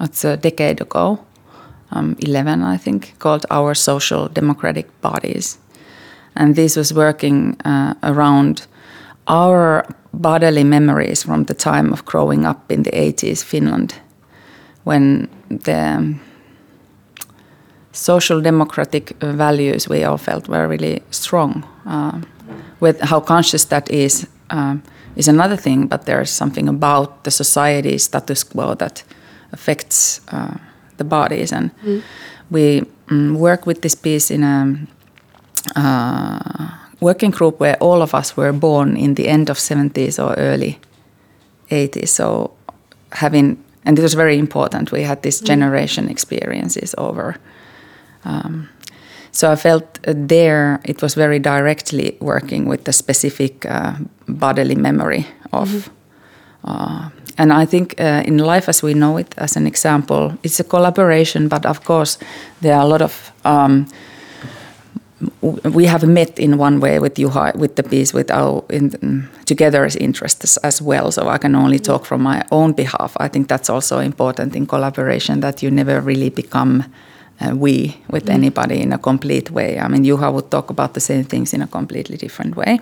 a 0.00 0.36
decade 0.36 0.80
ago, 0.80 1.18
um, 1.90 2.16
11 2.20 2.62
I 2.62 2.76
think, 2.76 3.18
called 3.18 3.46
Our 3.50 3.74
Social 3.74 4.28
Democratic 4.28 4.86
Bodies. 5.00 5.58
And 6.34 6.54
this 6.54 6.76
was 6.76 6.94
working 6.94 7.60
uh, 7.64 7.94
around 8.02 8.66
our 9.26 9.84
bodily 10.12 10.64
memories 10.64 11.24
from 11.24 11.44
the 11.44 11.54
time 11.54 11.92
of 11.92 12.04
growing 12.04 12.46
up 12.46 12.70
in 12.72 12.84
the 12.84 12.92
80s 12.92 13.44
Finland, 13.44 13.94
when 14.84 15.28
the 15.50 16.14
social 17.92 18.40
democratic 18.40 19.10
values 19.20 19.88
we 19.88 20.04
all 20.04 20.18
felt 20.18 20.48
were 20.48 20.68
really 20.68 21.02
strong. 21.10 21.64
Uh, 21.84 22.20
with 22.80 23.00
how 23.00 23.20
conscious 23.20 23.64
that 23.66 23.90
is. 23.90 24.26
Uh, 24.50 24.76
is 25.18 25.28
another 25.28 25.56
thing, 25.56 25.88
but 25.88 26.06
there's 26.06 26.30
something 26.30 26.68
about 26.68 27.24
the 27.24 27.30
society 27.30 27.98
status 27.98 28.44
quo 28.44 28.74
that 28.74 29.04
affects 29.52 30.20
uh, 30.28 30.56
the 30.96 31.04
bodies. 31.04 31.52
And 31.52 31.70
mm. 31.82 32.02
we 32.50 32.84
um, 33.10 33.34
work 33.34 33.66
with 33.66 33.82
this 33.82 33.96
piece 33.96 34.30
in 34.30 34.44
a 34.44 34.86
uh, 35.76 36.68
working 37.00 37.32
group 37.32 37.58
where 37.60 37.76
all 37.80 38.00
of 38.00 38.14
us 38.14 38.36
were 38.36 38.52
born 38.52 38.96
in 38.96 39.14
the 39.14 39.28
end 39.28 39.50
of 39.50 39.58
70s 39.58 40.18
or 40.18 40.34
early 40.34 40.78
80s. 41.70 42.08
So 42.08 42.52
having, 43.12 43.62
and 43.84 43.98
it 43.98 44.02
was 44.02 44.14
very 44.14 44.38
important, 44.38 44.92
we 44.92 45.02
had 45.02 45.22
this 45.22 45.42
mm. 45.42 45.46
generation 45.46 46.08
experiences 46.08 46.94
over. 46.96 47.36
Um, 48.24 48.68
so 49.38 49.52
I 49.52 49.56
felt 49.56 49.84
there 50.02 50.80
it 50.84 51.00
was 51.02 51.14
very 51.14 51.38
directly 51.38 52.16
working 52.20 52.68
with 52.68 52.84
the 52.84 52.92
specific 52.92 53.64
uh, 53.66 53.92
bodily 54.26 54.74
memory 54.74 55.26
of 55.52 55.68
mm 55.68 55.80
-hmm. 55.80 56.70
uh, 56.70 57.04
and 57.38 57.52
I 57.52 57.66
think 57.66 57.94
uh, 58.00 58.26
in 58.26 58.36
life 58.38 58.68
as 58.68 58.82
we 58.82 58.92
know 58.92 59.18
it, 59.18 59.34
as 59.36 59.56
an 59.56 59.66
example, 59.66 60.32
it's 60.42 60.60
a 60.60 60.64
collaboration. 60.64 61.48
But 61.48 61.66
of 61.66 61.84
course, 61.84 62.18
there 62.60 62.74
are 62.74 62.82
a 62.82 62.88
lot 62.88 63.00
of 63.00 63.32
um, 63.44 63.86
we 65.62 65.86
have 65.86 66.06
met 66.06 66.38
in 66.38 66.58
one 66.58 66.80
way 66.80 66.98
with 66.98 67.14
Juha, 67.14 67.54
with 67.54 67.74
the 67.74 67.82
piece, 67.82 68.12
with 68.12 68.30
our 68.30 68.64
in, 68.68 69.28
together 69.44 69.84
as 69.84 69.96
interests 69.96 70.58
as 70.62 70.82
well. 70.82 71.10
So 71.12 71.28
I 71.28 71.38
can 71.38 71.54
only 71.54 71.78
talk 71.78 72.06
from 72.06 72.22
my 72.22 72.42
own 72.50 72.72
behalf. 72.72 73.16
I 73.20 73.28
think 73.28 73.48
that's 73.48 73.70
also 73.70 73.98
important 73.98 74.54
in 74.56 74.66
collaboration 74.66 75.40
that 75.40 75.62
you 75.62 75.70
never 75.70 76.00
really 76.00 76.30
become 76.30 76.84
uh, 77.40 77.54
we 77.54 77.96
with 78.10 78.26
mm. 78.26 78.34
anybody 78.34 78.80
in 78.80 78.92
a 78.92 78.98
complete 78.98 79.50
way. 79.50 79.78
I 79.78 79.88
mean, 79.88 80.04
Juha 80.04 80.32
would 80.32 80.50
talk 80.50 80.70
about 80.70 80.94
the 80.94 81.00
same 81.00 81.24
things 81.24 81.52
in 81.52 81.62
a 81.62 81.66
completely 81.66 82.16
different 82.16 82.56
way. 82.56 82.80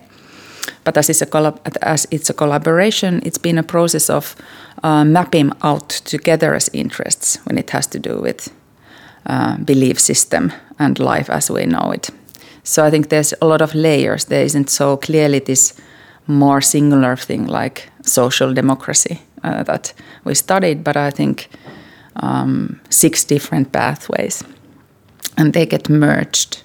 But 0.84 0.96
as 0.96 1.10
it's 1.10 1.22
a, 1.22 1.54
as 1.82 2.06
it's 2.10 2.30
a 2.30 2.34
collaboration, 2.34 3.20
it's 3.24 3.38
been 3.38 3.58
a 3.58 3.62
process 3.62 4.10
of 4.10 4.36
uh, 4.82 5.04
mapping 5.04 5.52
out 5.62 5.88
together 5.88 6.54
as 6.54 6.70
interests 6.72 7.38
when 7.44 7.58
it 7.58 7.70
has 7.70 7.86
to 7.88 7.98
do 7.98 8.20
with 8.20 8.52
uh, 9.26 9.56
belief 9.58 9.98
system 10.00 10.52
and 10.78 10.98
life 10.98 11.30
as 11.30 11.50
we 11.50 11.66
know 11.66 11.92
it. 11.92 12.10
So 12.62 12.84
I 12.84 12.90
think 12.90 13.08
there's 13.08 13.34
a 13.40 13.46
lot 13.46 13.62
of 13.62 13.74
layers. 13.74 14.24
There 14.24 14.44
isn't 14.44 14.70
so 14.70 14.96
clearly 14.96 15.38
this 15.38 15.74
more 16.26 16.60
singular 16.60 17.16
thing 17.16 17.46
like 17.46 17.90
social 18.02 18.52
democracy 18.52 19.20
uh, 19.44 19.62
that 19.64 19.94
we 20.24 20.34
studied, 20.34 20.82
but 20.82 20.96
I 20.96 21.10
think 21.10 21.48
um, 22.20 22.80
six 22.90 23.24
different 23.24 23.72
pathways, 23.72 24.44
and 25.36 25.52
they 25.52 25.66
get 25.66 25.88
merged. 25.88 26.62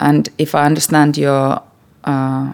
And 0.00 0.28
if 0.38 0.54
I 0.54 0.64
understand 0.64 1.16
your 1.16 1.62
uh, 2.04 2.52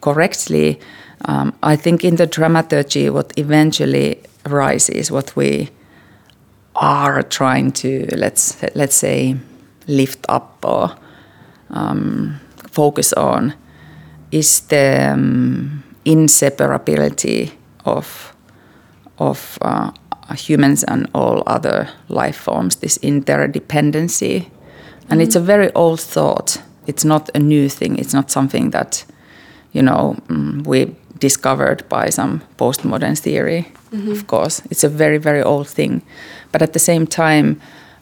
correctly, 0.00 0.80
um, 1.24 1.52
I 1.62 1.76
think 1.76 2.04
in 2.04 2.16
the 2.16 2.26
dramaturgy, 2.26 3.10
what 3.10 3.32
eventually 3.36 4.22
rises, 4.46 5.10
what 5.10 5.36
we 5.36 5.70
are 6.76 7.22
trying 7.22 7.72
to 7.72 8.06
let's 8.16 8.56
let's 8.74 8.94
say 8.94 9.36
lift 9.86 10.24
up 10.28 10.64
or 10.64 10.96
um, 11.70 12.40
focus 12.70 13.12
on 13.12 13.54
is 14.30 14.60
the 14.60 15.10
um, 15.12 15.82
inseparability 16.04 17.52
of 17.84 18.34
of 19.18 19.58
uh, 19.60 19.90
humans 20.34 20.84
and 20.84 21.08
all 21.14 21.42
other 21.46 21.88
life 22.08 22.36
forms. 22.36 22.76
This 22.76 22.98
interdependency, 22.98 24.36
and 24.36 24.44
mm-hmm. 25.08 25.20
it's 25.20 25.36
a 25.36 25.40
very 25.40 25.72
old 25.74 26.00
thought. 26.00 26.62
It's 26.86 27.04
not 27.04 27.30
a 27.34 27.38
new 27.38 27.68
thing. 27.68 27.98
It's 27.98 28.14
not 28.14 28.30
something 28.30 28.70
that 28.70 29.04
you 29.72 29.82
know 29.82 30.16
mm, 30.28 30.66
we 30.66 30.94
discovered 31.18 31.88
by 31.88 32.10
some 32.10 32.42
postmodern 32.56 33.18
theory. 33.18 33.66
Mm-hmm. 33.92 34.12
Of 34.12 34.26
course, 34.26 34.62
it's 34.70 34.84
a 34.84 34.88
very 34.88 35.18
very 35.18 35.42
old 35.42 35.68
thing, 35.68 36.02
but 36.52 36.62
at 36.62 36.72
the 36.72 36.78
same 36.78 37.06
time 37.06 37.60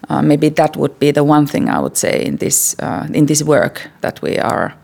uh, 0.08 0.22
maybe 0.22 0.48
that 0.48 0.76
would 0.76 0.98
be 0.98 1.10
the 1.10 1.24
one 1.24 1.46
thing 1.46 1.68
I 1.68 1.80
would 1.80 1.96
say 1.96 2.24
in 2.24 2.36
this 2.36 2.76
uh, 2.78 3.06
in 3.12 3.26
this 3.26 3.42
work 3.42 3.90
that 4.00 4.22
we 4.22 4.38
are 4.38 4.74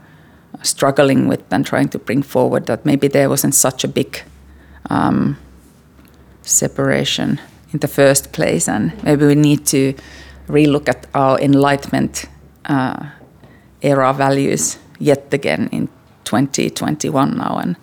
struggling 0.63 1.29
with 1.29 1.41
and 1.51 1.65
trying 1.65 1.89
to 1.89 1.99
bring 1.99 2.23
forward. 2.23 2.67
That 2.67 2.85
maybe 2.85 3.09
there 3.09 3.29
wasn't 3.29 3.55
such 3.55 3.85
a 3.85 3.89
big 3.89 4.23
um, 4.91 5.37
separation 6.45 7.41
in 7.73 7.81
the 7.81 7.89
first 7.89 8.33
place, 8.33 8.69
and 8.69 8.93
maybe 9.03 9.27
we 9.27 9.35
need 9.35 9.67
to 9.67 9.95
relook 10.49 10.89
at 10.89 11.07
our 11.15 11.39
Enlightenment 11.41 12.27
uh, 12.67 13.07
era 13.83 14.13
values 14.13 14.79
yet 14.99 15.33
again 15.35 15.69
in 15.73 15.89
2021 16.25 17.37
now, 17.37 17.59
and 17.59 17.77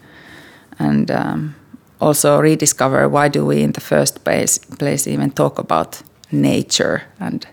and 0.79 1.11
um, 1.11 1.55
also 1.99 2.39
rediscover 2.39 3.07
why 3.07 3.27
do 3.27 3.45
we 3.45 3.61
in 3.61 3.71
the 3.73 3.81
first 3.81 4.23
place, 4.23 4.57
place 4.57 5.07
even 5.07 5.31
talk 5.31 5.59
about 5.59 6.01
nature 6.31 7.03
and 7.19 7.47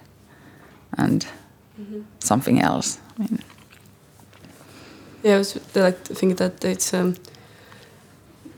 and 0.96 1.26
mm-hmm. 1.80 2.00
something 2.18 2.60
else. 2.60 2.98
I 3.18 3.22
mean, 3.22 3.38
yeah, 5.22 5.34
I 5.34 5.38
was 5.38 5.58
like 5.74 6.04
think 6.04 6.38
that 6.38 6.64
it's 6.64 6.94
um, 6.94 7.16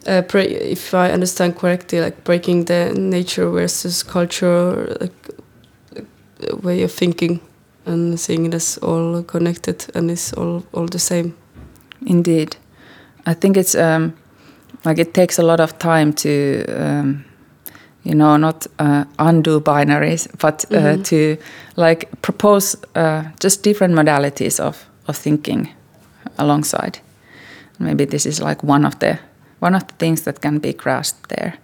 uh, 0.07 0.23
if 0.35 0.95
I 0.95 1.11
understand 1.11 1.57
correctly, 1.57 2.01
like 2.01 2.25
breaking 2.25 2.65
the 2.65 2.93
nature 2.95 3.49
versus 3.51 4.03
culture 4.03 4.97
like, 5.01 5.31
way 6.63 6.83
of 6.83 6.93
thinking 6.93 7.41
and 7.87 8.19
seeing 8.19 8.47
it 8.47 8.55
as 8.55 8.79
all 8.79 9.23
connected 9.23 9.87
and 9.95 10.11
it's 10.11 10.33
all 10.33 10.65
all 10.73 10.87
the 10.87 10.99
same. 10.99 11.37
Indeed, 12.07 12.57
I 13.27 13.35
think 13.35 13.57
it's 13.57 13.75
um, 13.75 14.15
like 14.85 14.99
it 14.99 15.13
takes 15.13 15.39
a 15.39 15.43
lot 15.43 15.61
of 15.61 15.79
time 15.79 16.13
to. 16.15 16.65
Um, 16.69 17.25
you 18.03 18.15
know, 18.15 18.39
not 18.39 18.67
uh, 18.79 19.05
undo 19.19 19.61
binaries, 19.61 20.27
but 20.39 20.65
uh, 20.73 20.77
mm-hmm. 20.77 21.03
to 21.03 21.37
like 21.77 22.09
propose 22.23 22.75
uh, 22.95 23.25
just 23.41 23.63
different 23.63 23.95
modalities 23.95 24.59
of, 24.59 24.87
of 25.07 25.17
thinking 25.17 25.69
alongside. 26.39 26.99
Maybe 27.79 28.07
this 28.07 28.27
is 28.27 28.41
like 28.41 28.63
one 28.63 28.87
of 28.87 28.99
the 29.01 29.19
one 29.61 29.75
of 29.75 29.87
the 29.87 29.95
things 29.95 30.23
that 30.23 30.41
can 30.41 30.59
be 30.59 30.73
grasped 30.73 31.29
there. 31.29 31.55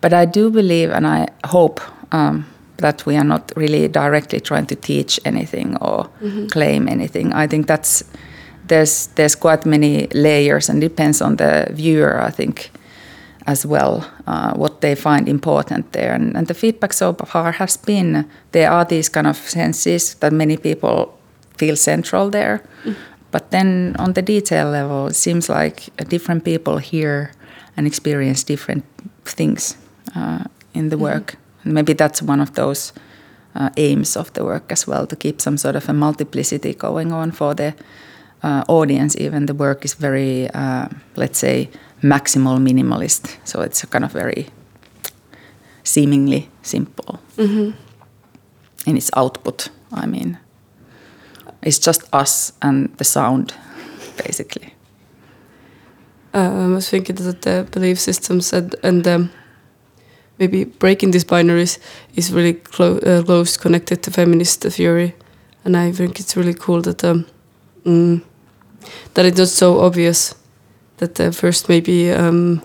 But 0.00 0.12
I 0.12 0.24
do 0.24 0.50
believe, 0.50 0.90
and 0.90 1.06
I 1.06 1.28
hope 1.46 1.80
um, 2.12 2.46
that 2.78 3.06
we 3.06 3.16
are 3.16 3.24
not 3.24 3.52
really 3.56 3.88
directly 3.88 4.40
trying 4.40 4.66
to 4.66 4.74
teach 4.74 5.20
anything 5.24 5.76
or 5.76 6.08
mm-hmm. 6.20 6.46
claim 6.46 6.88
anything. 6.88 7.32
I 7.32 7.46
think 7.46 7.66
that's 7.66 8.04
there's 8.66 9.08
there's 9.14 9.34
quite 9.34 9.66
many 9.66 10.08
layers, 10.14 10.68
and 10.68 10.80
depends 10.80 11.22
on 11.22 11.36
the 11.36 11.68
viewer. 11.70 12.20
I 12.20 12.30
think 12.30 12.70
as 13.46 13.66
well, 13.66 14.04
uh, 14.26 14.54
what 14.54 14.80
they 14.80 14.94
find 14.94 15.28
important 15.28 15.92
there. 15.92 16.14
And, 16.14 16.36
and, 16.36 16.46
the 16.46 16.54
feedback 16.54 16.92
so 16.92 17.12
far 17.12 17.52
has 17.52 17.76
been 17.76 18.24
there 18.52 18.70
are 18.70 18.84
these 18.84 19.08
kind 19.08 19.26
of 19.26 19.36
senses 19.36 20.14
that 20.14 20.32
many 20.32 20.56
people 20.56 21.18
feel 21.56 21.76
central 21.76 22.30
there. 22.30 22.62
Mm. 22.84 22.94
But 23.32 23.50
then 23.50 23.96
on 23.98 24.12
the 24.12 24.22
detail 24.22 24.70
level, 24.70 25.08
it 25.08 25.16
seems 25.16 25.48
like 25.48 25.88
different 26.08 26.44
people 26.44 26.78
hear 26.78 27.32
and 27.76 27.86
experience 27.86 28.44
different 28.44 28.84
things 29.24 29.76
uh, 30.14 30.44
in 30.74 30.90
the 30.90 30.96
mm-hmm. 30.96 31.04
work. 31.04 31.34
And 31.64 31.72
maybe 31.74 31.94
that's 31.94 32.22
one 32.22 32.40
of 32.40 32.52
those 32.52 32.92
uh, 33.54 33.70
aims 33.76 34.16
of 34.16 34.32
the 34.34 34.44
work 34.44 34.70
as 34.70 34.86
well 34.86 35.06
to 35.06 35.16
keep 35.16 35.40
some 35.40 35.56
sort 35.56 35.76
of 35.76 35.88
a 35.88 35.92
multiplicity 35.92 36.74
going 36.74 37.12
on 37.12 37.32
for 37.32 37.54
the 37.54 37.74
uh, 38.42 38.64
audience. 38.68 39.16
Even 39.16 39.46
the 39.46 39.54
work 39.54 39.84
is 39.84 39.94
very, 39.94 40.48
uh, 40.50 40.88
let's 41.16 41.38
say, 41.38 41.70
maximal 42.02 42.58
minimalist. 42.58 43.36
So 43.44 43.62
it's 43.62 43.84
kind 43.86 44.04
of 44.04 44.12
very 44.12 44.46
seemingly 45.84 46.48
simple 46.62 47.18
mm-hmm. 47.36 47.70
in 48.86 48.96
its 48.96 49.10
output. 49.16 49.70
I 49.92 50.06
mean, 50.06 50.38
it's 51.62 51.78
just 51.78 52.02
us 52.12 52.52
and 52.60 52.94
the 52.96 53.04
sound, 53.04 53.54
basically. 54.16 54.74
Uh, 56.34 56.64
I 56.64 56.66
was 56.68 56.88
thinking 56.88 57.16
that 57.16 57.42
the 57.42 57.66
belief 57.70 57.98
systems 58.00 58.52
and, 58.52 58.74
and 58.82 59.06
um, 59.06 59.30
maybe 60.38 60.64
breaking 60.64 61.10
these 61.10 61.24
binaries 61.24 61.78
is 62.16 62.32
really 62.32 62.54
clo- 62.54 62.98
uh, 62.98 63.22
close 63.22 63.56
connected 63.56 64.02
to 64.02 64.10
feminist 64.10 64.62
theory, 64.62 65.14
and 65.64 65.76
I 65.76 65.92
think 65.92 66.18
it's 66.18 66.36
really 66.36 66.54
cool 66.54 66.80
that 66.82 67.04
um, 67.04 67.26
mm, 67.84 68.22
that 69.14 69.26
it's 69.26 69.38
not 69.38 69.48
so 69.48 69.80
obvious 69.80 70.34
that 70.96 71.20
uh, 71.20 71.30
first 71.30 71.68
maybe 71.68 72.10
um, 72.10 72.62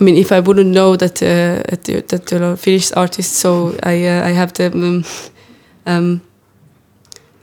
I 0.00 0.04
mean 0.04 0.16
if 0.16 0.32
I 0.32 0.40
wouldn't 0.40 0.70
know 0.70 0.96
that 0.96 1.22
uh, 1.22 1.62
that 1.68 2.32
a 2.32 2.56
Finnish 2.56 2.92
artist, 2.92 3.34
so 3.34 3.76
I 3.82 4.06
uh, 4.06 4.26
I 4.26 4.32
have 4.32 4.52
to. 4.54 4.66
Um, 4.72 5.04
um, 5.84 6.22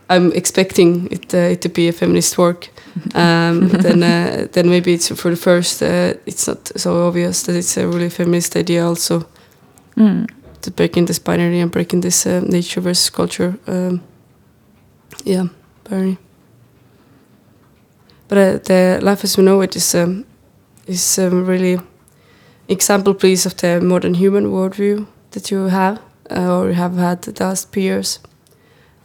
I'm 0.10 0.32
expecting 0.34 1.08
it, 1.12 1.34
uh, 1.34 1.52
it 1.52 1.62
to 1.62 1.70
be 1.70 1.88
a 1.88 1.92
feminist 1.92 2.38
work. 2.38 2.70
Um, 3.16 3.70
then, 3.70 4.04
uh, 4.04 4.48
then 4.52 4.68
maybe 4.68 4.94
it's 4.94 5.08
for 5.08 5.30
the 5.30 5.38
first. 5.38 5.82
Uh, 5.82 6.16
it's 6.26 6.48
not 6.48 6.72
so 6.76 7.08
obvious 7.08 7.44
that 7.44 7.56
it's 7.56 7.78
a 7.78 7.88
really 7.88 8.10
feminist 8.10 8.56
idea. 8.58 8.86
Also, 8.86 9.26
mm. 9.96 10.28
to 10.62 10.72
breaking 10.72 11.06
this 11.06 11.20
binary 11.20 11.60
and 11.62 11.72
breaking 11.72 12.02
this 12.02 12.26
nature 12.26 12.82
versus 12.82 13.10
culture. 13.10 13.58
Um, 13.68 14.02
yeah, 15.24 15.46
very. 15.88 16.18
But 18.28 18.38
uh, 18.38 18.58
the 18.64 19.00
life 19.02 19.24
as 19.24 19.38
we 19.38 19.44
know 19.44 19.62
it 19.62 19.76
is 19.76 19.96
um, 19.96 20.26
is 20.88 21.20
um, 21.20 21.46
really 21.46 21.80
example, 22.68 23.14
please, 23.14 23.46
of 23.46 23.56
the 23.58 23.82
modern 23.82 24.14
human 24.14 24.46
worldview 24.46 25.08
that 25.32 25.52
you 25.52 25.68
have 25.68 26.00
uh, 26.30 26.58
or 26.58 26.68
you 26.68 26.76
have 26.76 26.96
had 26.96 27.22
the 27.24 27.44
last 27.44 27.72
few 27.74 27.84
years, 27.84 28.20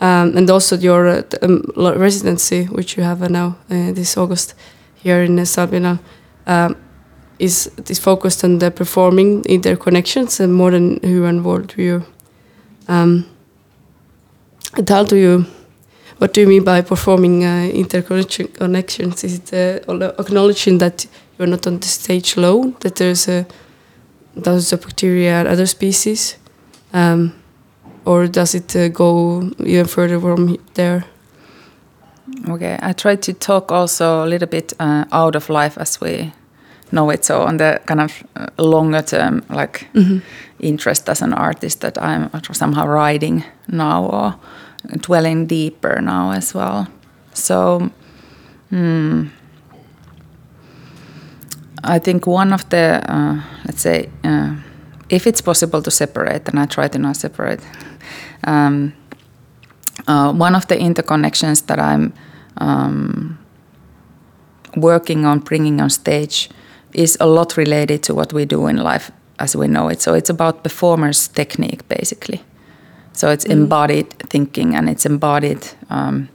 um, 0.01 0.37
and 0.37 0.51
also 0.51 0.77
your 0.77 1.07
uh, 1.09 1.23
um, 1.43 1.63
residency, 1.77 2.65
which 2.65 2.97
you 2.97 3.03
have 3.03 3.23
uh, 3.23 3.29
now 3.29 3.57
uh, 3.71 3.93
this 3.93 4.17
August 4.17 4.55
here 4.95 5.23
in 5.23 5.39
uh, 5.39 5.97
um, 6.47 6.77
is 7.39 7.71
is 7.89 7.99
focused 7.99 8.45
on 8.45 8.59
the 8.59 8.71
performing 8.71 9.43
interconnections 9.45 10.41
and 10.41 10.53
more 10.55 10.71
modern 10.71 11.01
human 11.03 11.43
worldview. 11.43 12.05
Um, 12.89 13.27
and 14.77 14.89
how 14.89 15.05
do 15.05 15.17
you 15.17 15.47
what 16.19 16.33
do 16.33 16.41
you 16.41 16.47
mean 16.47 16.65
by 16.65 16.83
performing 16.83 17.45
uh, 17.45 17.71
interconnection 17.73 18.49
connections? 18.49 19.25
Is 19.25 19.39
it 19.39 19.53
uh, 19.89 20.13
acknowledging 20.19 20.79
that 20.79 21.07
you're 21.39 21.49
not 21.49 21.67
on 21.67 21.79
the 21.79 21.87
stage 21.87 22.37
alone. 22.37 22.77
That 22.81 22.97
there's 22.97 23.29
a 23.29 23.47
thousands 24.35 24.73
of 24.73 24.83
bacteria 24.83 25.41
and 25.41 25.49
other 25.49 25.67
species, 25.67 26.37
um, 26.93 27.33
or 28.05 28.27
does 28.27 28.55
it 28.55 28.75
uh, 28.77 28.89
go 28.89 29.51
even 29.59 29.87
further 29.87 30.21
from 30.21 30.57
there? 30.75 31.05
Okay, 32.49 32.79
I 32.83 32.93
try 32.93 33.17
to 33.17 33.33
talk 33.33 33.73
also 33.73 34.25
a 34.25 34.27
little 34.27 34.49
bit 34.49 34.73
uh, 34.81 35.05
out 35.13 35.37
of 35.37 35.49
life 35.49 35.79
as 35.79 36.01
we 36.01 36.33
know 36.93 37.11
it. 37.11 37.25
So 37.25 37.43
on 37.43 37.57
the 37.59 37.81
kind 37.87 38.01
of 38.01 38.25
uh, 38.37 38.47
longer 38.59 39.03
term, 39.03 39.43
like 39.51 39.89
interest 40.61 41.09
as 41.09 41.23
an 41.23 41.33
artist 41.33 41.81
that 41.81 42.01
I'm 42.03 42.31
somehow 42.53 42.87
riding 42.87 43.45
now 43.69 44.05
or 44.05 44.35
dwelling 45.01 45.47
deeper 45.47 46.01
now 46.01 46.33
as 46.33 46.55
well. 46.55 46.87
So. 47.33 47.91
Hmm, 48.71 49.29
I 51.85 51.99
think 51.99 52.27
one 52.27 52.53
of 52.53 52.69
the, 52.71 53.03
uh, 53.07 53.43
let's 53.67 53.83
say, 53.83 54.09
uh, 54.25 54.57
if 55.09 55.27
it's 55.27 55.41
possible 55.41 55.83
to 55.83 55.91
separate, 55.91 56.49
and 56.49 56.59
I 56.59 56.67
try 56.67 56.89
to 56.89 56.99
not 56.99 57.17
separate, 57.17 57.61
um, 58.45 58.95
uh, 60.07 60.33
one 60.33 60.55
of 60.55 60.67
the 60.69 60.77
interconnections 60.77 61.67
that 61.67 61.79
I'm 61.79 62.13
um, 62.59 63.39
working 64.77 65.25
on 65.25 65.41
bringing 65.41 65.81
on 65.81 65.91
stage 65.91 66.51
is 66.93 67.17
a 67.21 67.27
lot 67.27 67.57
related 67.57 68.03
to 68.05 68.15
what 68.15 68.33
we 68.33 68.45
do 68.45 68.67
in 68.67 68.77
life 68.77 69.11
as 69.39 69.57
we 69.57 69.67
know 69.67 69.89
it. 69.89 70.01
So 70.01 70.15
it's 70.15 70.31
about 70.31 70.63
performers' 70.63 71.29
technique, 71.29 71.89
basically. 71.89 72.43
So 73.13 73.31
it's 73.31 73.45
embodied 73.45 74.11
thinking 74.31 74.75
and 74.75 74.89
it's 74.89 75.07
embodied 75.07 75.69
um, 75.91 76.29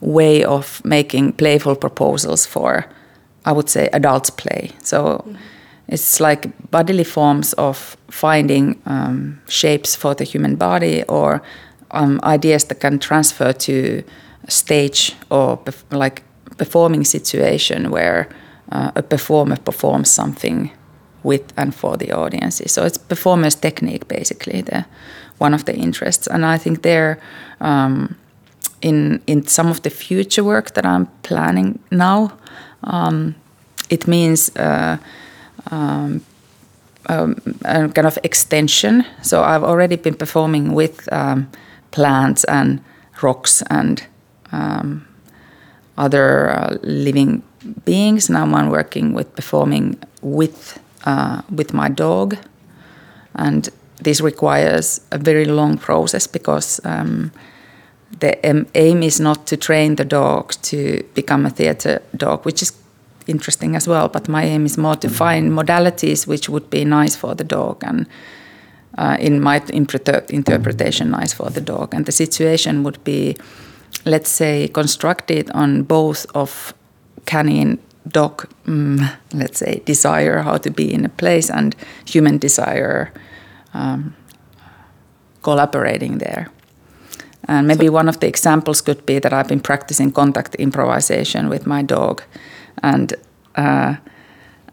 way 0.00 0.44
of 0.44 0.84
making 0.84 1.32
playful 1.34 1.76
proposals 1.76 2.44
for 2.46 2.86
I 3.44 3.52
would 3.52 3.68
say 3.68 3.88
adults 3.92 4.30
play. 4.30 4.70
So 4.82 5.24
it's 5.88 6.20
like 6.20 6.50
bodily 6.70 7.04
forms 7.04 7.52
of 7.54 7.96
finding 8.10 8.80
um, 8.86 9.40
shapes 9.48 9.96
for 9.96 10.14
the 10.14 10.24
human 10.24 10.56
body 10.56 11.02
or 11.08 11.42
um, 11.90 12.20
ideas 12.22 12.64
that 12.64 12.80
can 12.80 12.98
transfer 12.98 13.52
to 13.52 14.02
stage 14.48 15.14
or 15.30 15.58
perf- 15.58 15.84
like 15.90 16.22
performing 16.56 17.04
situation 17.04 17.90
where 17.90 18.28
uh, 18.70 18.90
a 18.96 19.02
performer 19.02 19.56
performs 19.56 20.10
something 20.10 20.70
with 21.22 21.52
and 21.56 21.74
for 21.74 21.96
the 21.96 22.12
audiences. 22.12 22.72
So 22.72 22.84
it's 22.84 22.98
performance 22.98 23.54
technique 23.54 24.08
basically 24.08 24.62
the 24.62 24.84
one 25.38 25.54
of 25.54 25.64
the 25.64 25.74
interests, 25.74 26.26
and 26.26 26.44
I 26.44 26.58
think 26.58 26.82
there. 26.82 27.18
Um, 27.60 28.16
in, 28.82 29.22
in 29.26 29.46
some 29.46 29.70
of 29.70 29.82
the 29.82 29.90
future 29.90 30.44
work 30.44 30.74
that 30.74 30.84
I'm 30.84 31.06
planning 31.22 31.78
now, 31.90 32.32
um, 32.84 33.34
it 33.88 34.06
means 34.06 34.54
uh, 34.56 34.98
um, 35.70 36.24
um, 37.08 37.36
a 37.64 37.88
kind 37.88 38.06
of 38.06 38.18
extension. 38.22 39.04
So 39.22 39.42
I've 39.42 39.64
already 39.64 39.96
been 39.96 40.14
performing 40.14 40.72
with 40.72 41.12
um, 41.12 41.50
plants 41.90 42.44
and 42.44 42.80
rocks 43.22 43.62
and 43.70 44.04
um, 44.52 45.06
other 45.96 46.50
uh, 46.50 46.76
living 46.82 47.42
beings. 47.84 48.30
Now 48.30 48.44
I'm 48.44 48.70
working 48.70 49.14
with 49.14 49.34
performing 49.34 49.98
with 50.20 50.78
uh, 51.04 51.42
with 51.50 51.74
my 51.74 51.88
dog, 51.88 52.36
and 53.34 53.68
this 54.02 54.20
requires 54.20 55.00
a 55.10 55.18
very 55.18 55.44
long 55.44 55.78
process 55.78 56.26
because 56.28 56.80
um, 56.84 57.32
the 58.20 58.38
aim 58.76 59.02
is 59.02 59.20
not 59.20 59.46
to 59.46 59.56
train 59.56 59.96
the 59.96 60.04
dog 60.04 60.52
to 60.62 61.02
become 61.14 61.46
a 61.46 61.50
theater 61.50 62.00
dog, 62.16 62.44
which 62.44 62.62
is 62.62 62.72
interesting 63.26 63.76
as 63.76 63.88
well. 63.88 64.08
But 64.08 64.28
my 64.28 64.44
aim 64.44 64.66
is 64.66 64.78
more 64.78 64.96
to 64.96 65.08
find 65.08 65.50
modalities 65.50 66.26
which 66.26 66.48
would 66.48 66.70
be 66.70 66.84
nice 66.84 67.16
for 67.16 67.34
the 67.34 67.44
dog 67.44 67.82
and. 67.84 68.06
Uh, 68.98 69.16
in 69.18 69.40
my 69.40 69.58
interpretation, 69.70 71.10
nice 71.10 71.32
for 71.32 71.48
the 71.48 71.62
dog, 71.62 71.94
and 71.94 72.04
the 72.04 72.12
situation 72.12 72.82
would 72.82 73.02
be, 73.04 73.34
let's 74.04 74.28
say, 74.28 74.68
constructed 74.68 75.50
on 75.52 75.82
both 75.82 76.26
of 76.34 76.74
canine 77.24 77.78
dog, 78.08 78.48
um, 78.66 79.00
let's 79.32 79.58
say, 79.58 79.82
desire 79.84 80.42
how 80.42 80.58
to 80.58 80.70
be 80.70 80.92
in 80.92 81.04
a 81.04 81.08
place 81.08 81.50
and 81.50 81.74
human 82.04 82.38
desire 82.38 83.12
um, 83.74 84.14
collaborating 85.42 86.18
there. 86.18 86.48
And 87.48 87.66
maybe 87.66 87.86
so, 87.86 87.92
one 87.92 88.08
of 88.08 88.20
the 88.20 88.28
examples 88.28 88.80
could 88.80 89.04
be 89.04 89.18
that 89.18 89.32
I've 89.32 89.48
been 89.48 89.60
practicing 89.60 90.12
contact 90.12 90.54
improvisation 90.56 91.48
with 91.48 91.66
my 91.66 91.82
dog, 91.82 92.22
and 92.82 93.14
uh, 93.56 93.96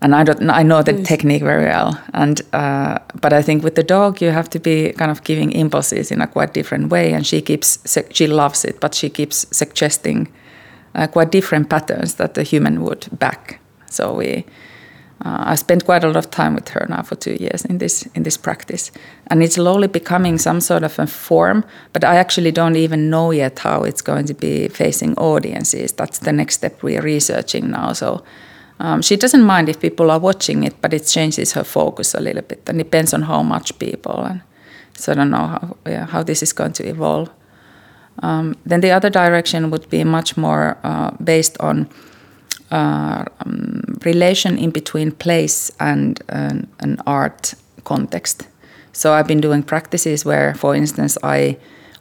and 0.01 0.15
I 0.15 0.23
don't 0.23 0.49
I 0.49 0.63
know 0.63 0.81
the 0.81 0.93
nice. 0.93 1.07
technique 1.07 1.43
very 1.43 1.65
well. 1.65 1.99
And 2.13 2.41
uh, 2.53 2.99
but 3.21 3.33
I 3.33 3.41
think 3.41 3.63
with 3.63 3.75
the 3.75 3.83
dog 3.83 4.21
you 4.21 4.31
have 4.31 4.49
to 4.49 4.59
be 4.59 4.93
kind 4.93 5.11
of 5.11 5.23
giving 5.23 5.51
impulses 5.51 6.11
in 6.11 6.21
a 6.21 6.27
quite 6.27 6.53
different 6.53 6.89
way, 6.89 7.13
and 7.13 7.25
she 7.25 7.41
keeps 7.41 7.79
she 8.11 8.27
loves 8.27 8.65
it, 8.65 8.79
but 8.79 8.95
she 8.95 9.09
keeps 9.09 9.45
suggesting 9.51 10.27
uh, 10.95 11.07
quite 11.07 11.31
different 11.31 11.69
patterns 11.69 12.15
that 12.15 12.33
the 12.33 12.43
human 12.43 12.81
would 12.81 13.07
back. 13.19 13.59
So 13.87 14.13
we 14.13 14.45
uh, 15.25 15.51
I 15.51 15.55
spent 15.55 15.85
quite 15.85 16.03
a 16.03 16.07
lot 16.07 16.15
of 16.15 16.31
time 16.31 16.55
with 16.55 16.69
her 16.69 16.85
now 16.89 17.01
for 17.01 17.15
two 17.15 17.35
years 17.39 17.65
in 17.65 17.79
this 17.79 18.07
in 18.15 18.23
this 18.23 18.37
practice, 18.37 18.91
and 19.27 19.43
it's 19.43 19.55
slowly 19.55 19.87
becoming 19.87 20.39
some 20.39 20.61
sort 20.61 20.83
of 20.83 20.99
a 20.99 21.07
form. 21.07 21.63
But 21.93 22.03
I 22.03 22.15
actually 22.15 22.51
don't 22.51 22.77
even 22.77 23.09
know 23.09 23.31
yet 23.31 23.59
how 23.59 23.83
it's 23.83 24.01
going 24.01 24.27
to 24.27 24.33
be 24.33 24.69
facing 24.69 25.17
audiences. 25.17 25.91
That's 25.91 26.19
the 26.19 26.31
next 26.31 26.55
step 26.55 26.83
we 26.83 26.97
are 26.97 27.01
researching 27.01 27.69
now. 27.71 27.93
So 27.93 28.23
um, 28.79 29.01
she 29.01 29.17
doesn't 29.17 29.43
mind 29.43 29.67
if 29.67 29.79
people 29.79 30.09
are 30.09 30.19
watching 30.19 30.63
it, 30.63 30.81
but 30.81 30.93
it 30.93 31.05
changes 31.05 31.53
her 31.53 31.65
focus 31.65 32.15
a 32.15 32.21
little 32.21 32.43
bit, 32.43 32.69
and 32.69 32.77
depends 32.77 33.13
on 33.13 33.23
how 33.23 33.43
much 33.43 33.77
people. 33.77 34.23
And 34.23 34.41
so 34.93 35.11
I 35.11 35.15
don't 35.15 35.31
know 35.31 35.47
how 35.47 35.77
yeah, 35.85 36.05
how 36.05 36.23
this 36.23 36.41
is 36.41 36.53
going 36.53 36.73
to 36.73 36.83
evolve. 36.87 37.29
Um, 38.23 38.55
then 38.65 38.81
the 38.81 38.91
other 38.91 39.09
direction 39.09 39.69
would 39.69 39.89
be 39.89 40.03
much 40.03 40.37
more 40.37 40.77
uh, 40.83 41.11
based 41.23 41.57
on 41.59 41.87
uh, 42.71 43.25
um, 43.39 43.97
relation 44.05 44.57
in 44.57 44.71
between 44.71 45.11
place 45.11 45.71
and 45.79 46.21
an, 46.29 46.67
an, 46.79 47.01
art 47.05 47.53
context. 47.83 48.47
So 48.93 49.13
I've 49.13 49.27
been 49.27 49.41
doing 49.41 49.63
practices 49.63 50.25
where, 50.25 50.53
for 50.53 50.75
instance, 50.75 51.17
I 51.23 51.57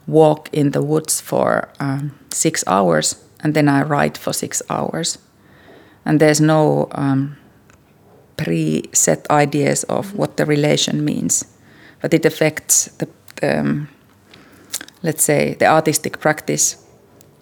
walk 0.07 0.49
in 0.51 0.71
the 0.71 0.83
woods 0.83 1.21
for 1.21 1.69
um, 1.79 2.11
six 2.29 2.63
hours 2.67 3.15
and 3.41 3.53
then 3.53 3.67
I 3.67 3.81
write 3.83 4.17
for 4.17 4.33
six 4.33 4.61
hours. 4.69 5.17
And 6.05 6.19
there's 6.19 6.41
no 6.41 6.87
um, 6.91 7.37
pre-set 8.37 9.29
ideas 9.29 9.83
of 9.85 10.13
what 10.13 10.37
the 10.37 10.45
relation 10.45 11.03
means, 11.03 11.45
but 12.01 12.13
it 12.13 12.25
affects 12.25 12.85
the, 12.97 13.07
um, 13.41 13.89
let's 15.03 15.23
say, 15.23 15.55
the 15.55 15.65
artistic 15.65 16.19
practice 16.19 16.85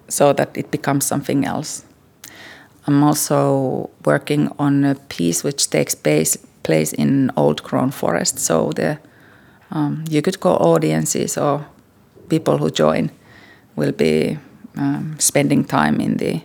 so 0.08 0.32
that 0.32 0.56
it 0.56 0.70
becomes 0.70 1.04
something 1.06 1.44
else. 1.44 1.84
I'm 2.88 3.04
also 3.04 3.90
working 4.06 4.50
on 4.58 4.84
a 4.84 4.94
piece 4.94 5.44
which 5.44 5.68
takes 5.68 5.94
place, 5.94 6.38
place 6.62 6.94
in 6.94 7.30
old 7.36 7.62
grown 7.62 7.90
forest. 7.90 8.38
So 8.38 8.72
the 8.72 8.98
um, 9.70 10.04
you 10.08 10.22
could 10.22 10.40
call 10.40 10.56
audiences 10.56 11.36
or 11.36 11.66
people 12.30 12.56
who 12.56 12.70
join 12.70 13.10
will 13.76 13.92
be 13.92 14.38
um, 14.78 15.16
spending 15.18 15.64
time 15.64 16.00
in 16.00 16.16
the 16.16 16.40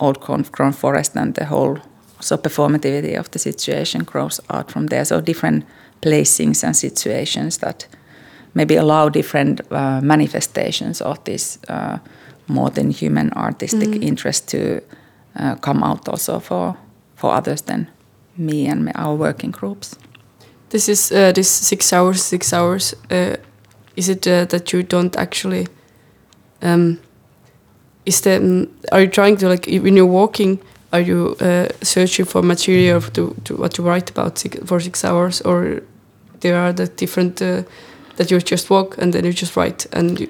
old 0.00 0.20
grown 0.20 0.72
forest 0.72 1.14
and 1.14 1.34
the 1.36 1.44
whole 1.44 1.78
so 2.18 2.36
performativity 2.36 3.16
of 3.16 3.30
the 3.30 3.38
situation 3.38 4.02
grows 4.02 4.40
out 4.50 4.72
from 4.72 4.88
there. 4.88 5.04
So 5.04 5.20
different 5.20 5.64
placings 6.02 6.64
and 6.64 6.74
situations 6.74 7.58
that 7.58 7.86
maybe 8.54 8.74
allow 8.74 9.08
different 9.08 9.60
uh, 9.70 10.00
manifestations 10.00 11.00
of 11.00 11.22
this 11.24 11.60
uh, 11.68 11.98
more 12.48 12.70
than 12.70 12.90
human 12.90 13.32
artistic 13.34 13.90
mm. 13.90 14.02
interest 14.02 14.48
to 14.48 14.80
uh, 15.38 15.54
come 15.56 15.82
out 15.82 16.08
also 16.08 16.40
for 16.40 16.76
for 17.14 17.32
others 17.32 17.62
than 17.62 17.88
me 18.36 18.66
and 18.66 18.92
our 18.94 19.14
working 19.14 19.50
groups. 19.50 19.96
This 20.70 20.88
is 20.88 21.12
uh, 21.12 21.32
this 21.32 21.50
six 21.50 21.92
hours, 21.92 22.22
six 22.22 22.52
hours. 22.52 22.94
Uh, 23.10 23.36
is 23.96 24.08
it 24.08 24.26
uh, 24.26 24.44
that 24.46 24.72
you 24.72 24.82
don't 24.82 25.16
actually? 25.16 25.66
Um, 26.62 26.98
is 28.04 28.20
the 28.20 28.36
um, 28.36 28.68
are 28.92 29.00
you 29.00 29.08
trying 29.08 29.36
to 29.38 29.48
like 29.48 29.66
when 29.66 29.96
you're 29.96 30.06
walking? 30.06 30.60
Are 30.92 31.00
you 31.00 31.36
uh, 31.40 31.68
searching 31.82 32.26
for 32.26 32.42
material 32.42 33.00
to, 33.00 33.34
to 33.44 33.56
what 33.56 33.74
to 33.74 33.82
write 33.82 34.10
about 34.10 34.38
six, 34.38 34.56
for 34.64 34.80
six 34.80 35.04
hours, 35.04 35.40
or 35.42 35.82
there 36.40 36.56
are 36.56 36.72
the 36.72 36.86
different 36.86 37.42
uh, 37.42 37.62
that 38.16 38.30
you 38.30 38.40
just 38.40 38.70
walk 38.70 38.96
and 38.98 39.12
then 39.12 39.24
you 39.24 39.32
just 39.32 39.56
write 39.56 39.86
and 39.92 40.20
you, 40.20 40.28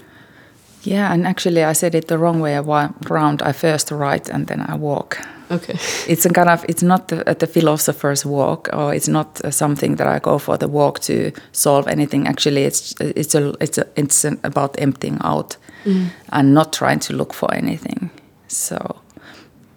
yeah, 0.86 1.12
and 1.12 1.26
actually, 1.26 1.64
I 1.64 1.72
said 1.72 1.94
it 1.94 2.08
the 2.08 2.18
wrong 2.18 2.40
way 2.40 2.56
around. 2.56 3.42
I 3.42 3.52
first 3.52 3.90
write 3.90 4.28
and 4.28 4.46
then 4.46 4.60
I 4.60 4.74
walk. 4.76 5.18
Okay. 5.50 5.78
It's 6.08 6.26
a 6.26 6.30
kind 6.30 6.48
of 6.48 6.64
it's 6.68 6.82
not 6.82 7.08
the, 7.08 7.36
the 7.38 7.46
philosopher's 7.46 8.24
walk, 8.24 8.68
or 8.72 8.94
it's 8.94 9.08
not 9.08 9.40
something 9.52 9.96
that 9.96 10.06
I 10.06 10.18
go 10.18 10.38
for 10.38 10.56
the 10.56 10.68
walk 10.68 11.00
to 11.00 11.32
solve 11.52 11.88
anything. 11.88 12.28
Actually, 12.28 12.64
it's 12.64 12.94
it's 13.00 13.34
a 13.34 13.54
it's 13.60 13.78
a, 13.78 13.84
it's 13.96 14.24
about 14.24 14.80
emptying 14.80 15.18
out 15.24 15.56
mm. 15.84 16.08
and 16.28 16.54
not 16.54 16.72
trying 16.72 17.00
to 17.00 17.12
look 17.14 17.34
for 17.34 17.52
anything. 17.54 18.10
So 18.48 18.96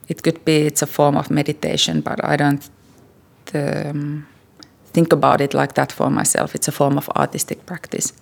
it 0.07 0.21
could 0.23 0.43
be 0.45 0.67
it's 0.67 0.81
a 0.81 0.87
form 0.87 1.17
of 1.17 1.29
meditation, 1.29 2.01
but 2.01 2.23
I 2.23 2.35
don't 2.35 2.69
um, 3.53 4.27
think 4.93 5.13
about 5.13 5.41
it 5.41 5.53
like 5.53 5.73
that 5.73 5.91
for 5.91 6.09
myself. 6.09 6.55
It's 6.55 6.67
a 6.67 6.71
form 6.71 6.97
of 6.97 7.09
artistic 7.15 7.65
practice 7.65 8.13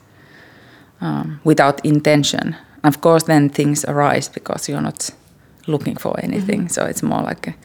um, 1.02 1.39
without 1.43 1.86
intention. 1.86 2.56
Of 2.84 3.02
course, 3.02 3.24
then 3.24 3.50
things 3.50 3.86
arise 3.86 4.30
because 4.30 4.70
you're 4.70 4.82
not 4.82 5.10
looking 5.68 5.96
for 5.96 6.20
anything. 6.24 6.60
Mm-hmm. 6.62 6.70
So 6.70 6.86
it's 6.86 7.04
more 7.04 7.22
like 7.22 7.48
a 7.48 7.56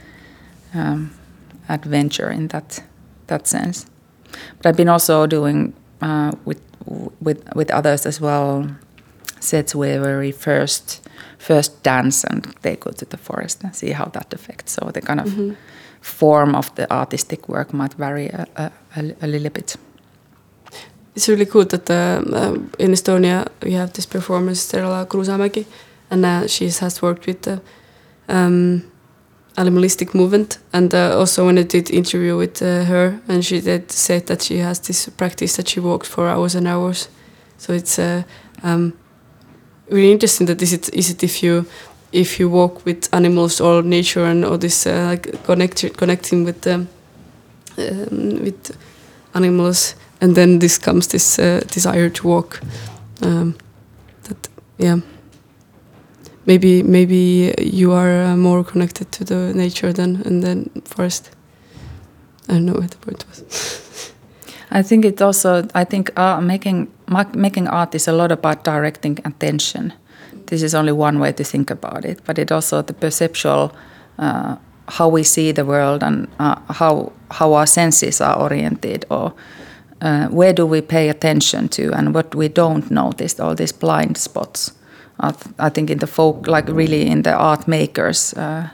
um, 0.74 1.10
adventure 1.68 2.30
in 2.30 2.48
that 2.48 2.82
that 3.26 3.46
sense. 3.46 3.86
But 4.56 4.66
I've 4.66 4.76
been 4.76 4.88
also 4.88 5.26
doing 5.26 5.74
uh, 6.00 6.32
with 6.44 6.60
with 7.20 7.42
with 7.54 7.70
others 7.70 8.06
as 8.06 8.20
well 8.20 8.66
sets 9.40 9.74
where 9.74 10.18
we 10.20 10.32
first 10.32 11.00
first 11.38 11.82
dance 11.82 12.24
and 12.24 12.44
they 12.62 12.76
go 12.76 12.90
to 12.90 13.04
the 13.04 13.16
forest 13.16 13.64
and 13.64 13.74
see 13.74 13.92
how 13.92 14.06
that 14.06 14.32
affects. 14.32 14.72
So 14.72 14.90
the 14.92 15.00
kind 15.00 15.20
of 15.20 15.26
mm-hmm. 15.26 15.52
form 16.00 16.54
of 16.54 16.74
the 16.74 16.90
artistic 16.90 17.48
work 17.48 17.72
might 17.72 17.94
vary 17.94 18.28
a, 18.28 18.46
a, 18.56 18.70
a, 19.20 19.26
little 19.26 19.50
bit. 19.50 19.76
It's 21.14 21.28
really 21.28 21.46
cool 21.46 21.64
that 21.66 21.90
uh, 21.90 22.22
uh, 22.34 22.54
in 22.78 22.92
Estonia 22.92 23.46
we 23.62 23.72
have 23.72 23.92
this 23.92 24.06
performer 24.06 24.52
Sterla 24.52 25.06
Kruusamägi, 25.06 25.66
and 26.10 26.24
uh, 26.24 26.46
she 26.46 26.70
has 26.70 27.02
worked 27.02 27.26
with 27.26 27.42
the 27.42 27.60
um, 28.28 28.82
animalistic 29.58 30.14
movement. 30.14 30.58
And 30.72 30.94
uh, 30.94 31.18
also 31.18 31.44
when 31.46 31.58
I 31.58 31.64
did 31.64 31.90
interview 31.90 32.38
with 32.38 32.62
uh, 32.62 32.84
her, 32.84 33.20
and 33.28 33.44
she 33.44 33.60
did 33.60 33.92
say 33.92 34.20
that 34.20 34.42
she 34.42 34.58
has 34.58 34.80
this 34.80 35.08
practice 35.10 35.56
that 35.56 35.68
she 35.68 35.80
walks 35.80 36.08
for 36.08 36.28
hours 36.28 36.54
and 36.54 36.66
hours. 36.66 37.08
So 37.58 37.74
it's 37.74 37.98
uh, 37.98 38.22
um, 38.62 38.94
really 39.90 40.12
interesting 40.12 40.46
that 40.46 40.62
is 40.62 40.72
it 40.72 40.88
is 40.94 41.10
it 41.10 41.22
if 41.22 41.42
you 41.42 41.66
if 42.12 42.40
you 42.40 42.48
walk 42.48 42.84
with 42.86 43.08
animals 43.12 43.60
or 43.60 43.82
nature 43.82 44.24
and 44.24 44.44
all 44.44 44.58
this 44.58 44.86
uh, 44.86 45.08
like 45.10 45.44
connect, 45.44 45.96
connecting 45.96 46.44
with 46.44 46.62
them 46.62 46.88
um, 47.78 48.42
with 48.44 48.76
animals 49.34 49.94
and 50.22 50.36
then 50.36 50.60
this 50.60 50.78
comes 50.78 51.08
this 51.08 51.38
uh, 51.38 51.60
desire 51.74 52.08
to 52.08 52.26
walk 52.28 52.60
um, 53.22 53.54
that 54.22 54.48
yeah. 54.78 55.00
Maybe 56.46 56.82
maybe 56.82 57.54
you 57.60 57.92
are 57.92 58.24
uh, 58.24 58.36
more 58.36 58.64
connected 58.64 59.12
to 59.12 59.24
the 59.24 59.52
nature 59.54 59.92
than 59.92 60.22
and 60.26 60.42
then 60.42 60.70
forest. 60.84 61.30
I 62.48 62.54
don't 62.54 62.66
know 62.66 62.74
what 62.74 62.90
the 62.90 62.96
point 62.96 63.24
was. 63.28 63.42
I 64.70 64.82
think 64.82 65.04
it 65.04 65.20
also 65.20 65.68
i 65.74 65.84
think 65.84 66.10
uh, 66.18 66.40
making 66.40 66.88
making 67.34 67.68
art 67.68 67.94
is 67.94 68.08
a 68.08 68.12
lot 68.12 68.32
about 68.32 68.64
directing 68.64 69.18
attention. 69.24 69.92
This 70.46 70.62
is 70.62 70.74
only 70.74 70.92
one 70.92 71.18
way 71.18 71.32
to 71.32 71.44
think 71.44 71.70
about 71.70 72.04
it 72.04 72.20
but 72.24 72.38
it 72.38 72.52
also 72.52 72.82
the 72.82 72.94
perceptual 72.94 73.70
uh, 74.18 74.56
how 74.88 75.08
we 75.08 75.22
see 75.22 75.52
the 75.52 75.64
world 75.64 76.02
and 76.02 76.26
uh, 76.38 76.56
how 76.68 77.12
how 77.30 77.54
our 77.54 77.66
senses 77.66 78.20
are 78.20 78.36
oriented 78.40 79.04
or 79.08 79.32
uh, 80.02 80.26
where 80.28 80.52
do 80.52 80.66
we 80.66 80.80
pay 80.80 81.08
attention 81.08 81.68
to 81.68 81.92
and 81.92 82.14
what 82.14 82.34
we 82.34 82.48
don't 82.48 82.90
notice 82.90 83.40
all 83.40 83.54
these 83.54 83.72
blind 83.72 84.16
spots 84.16 84.72
I, 85.20 85.30
th 85.30 85.46
I 85.58 85.70
think 85.70 85.90
in 85.90 85.98
the 85.98 86.06
folk 86.06 86.46
like 86.46 86.68
really 86.76 87.02
in 87.12 87.22
the 87.22 87.32
art 87.32 87.66
makers 87.66 88.34
uh, 88.34 88.64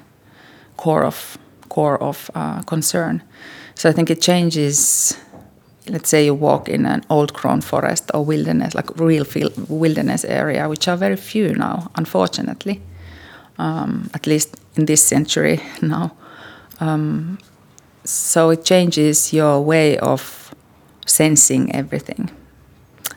core 0.77 1.07
of 1.07 1.39
core 1.69 1.99
of 2.03 2.31
uh, 2.35 2.63
concern 2.67 3.23
so 3.75 3.89
I 3.91 3.93
think 3.93 4.11
it 4.11 4.23
changes 4.23 5.19
let's 5.87 6.09
say 6.09 6.25
you 6.25 6.35
walk 6.35 6.69
in 6.69 6.87
an 6.87 7.03
old 7.09 7.33
grown 7.33 7.61
forest 7.61 8.11
or 8.15 8.25
wilderness 8.25 8.75
like 8.75 8.91
real 9.01 9.25
wilderness 9.69 10.25
area 10.25 10.69
which 10.69 10.89
are 10.89 10.99
very 10.99 11.17
few 11.17 11.55
now 11.55 11.91
unfortunately 11.95 12.81
um, 13.59 14.11
at 14.15 14.27
least 14.27 14.57
in 14.77 14.87
this 14.87 15.05
century 15.05 15.61
now. 15.83 16.13
Um, 16.81 17.39
so 18.05 18.51
it 18.51 18.65
changes 18.65 19.33
your 19.33 19.61
way 19.61 19.99
of 19.99 20.55
sensing 21.09 21.75
everything. 21.75 22.31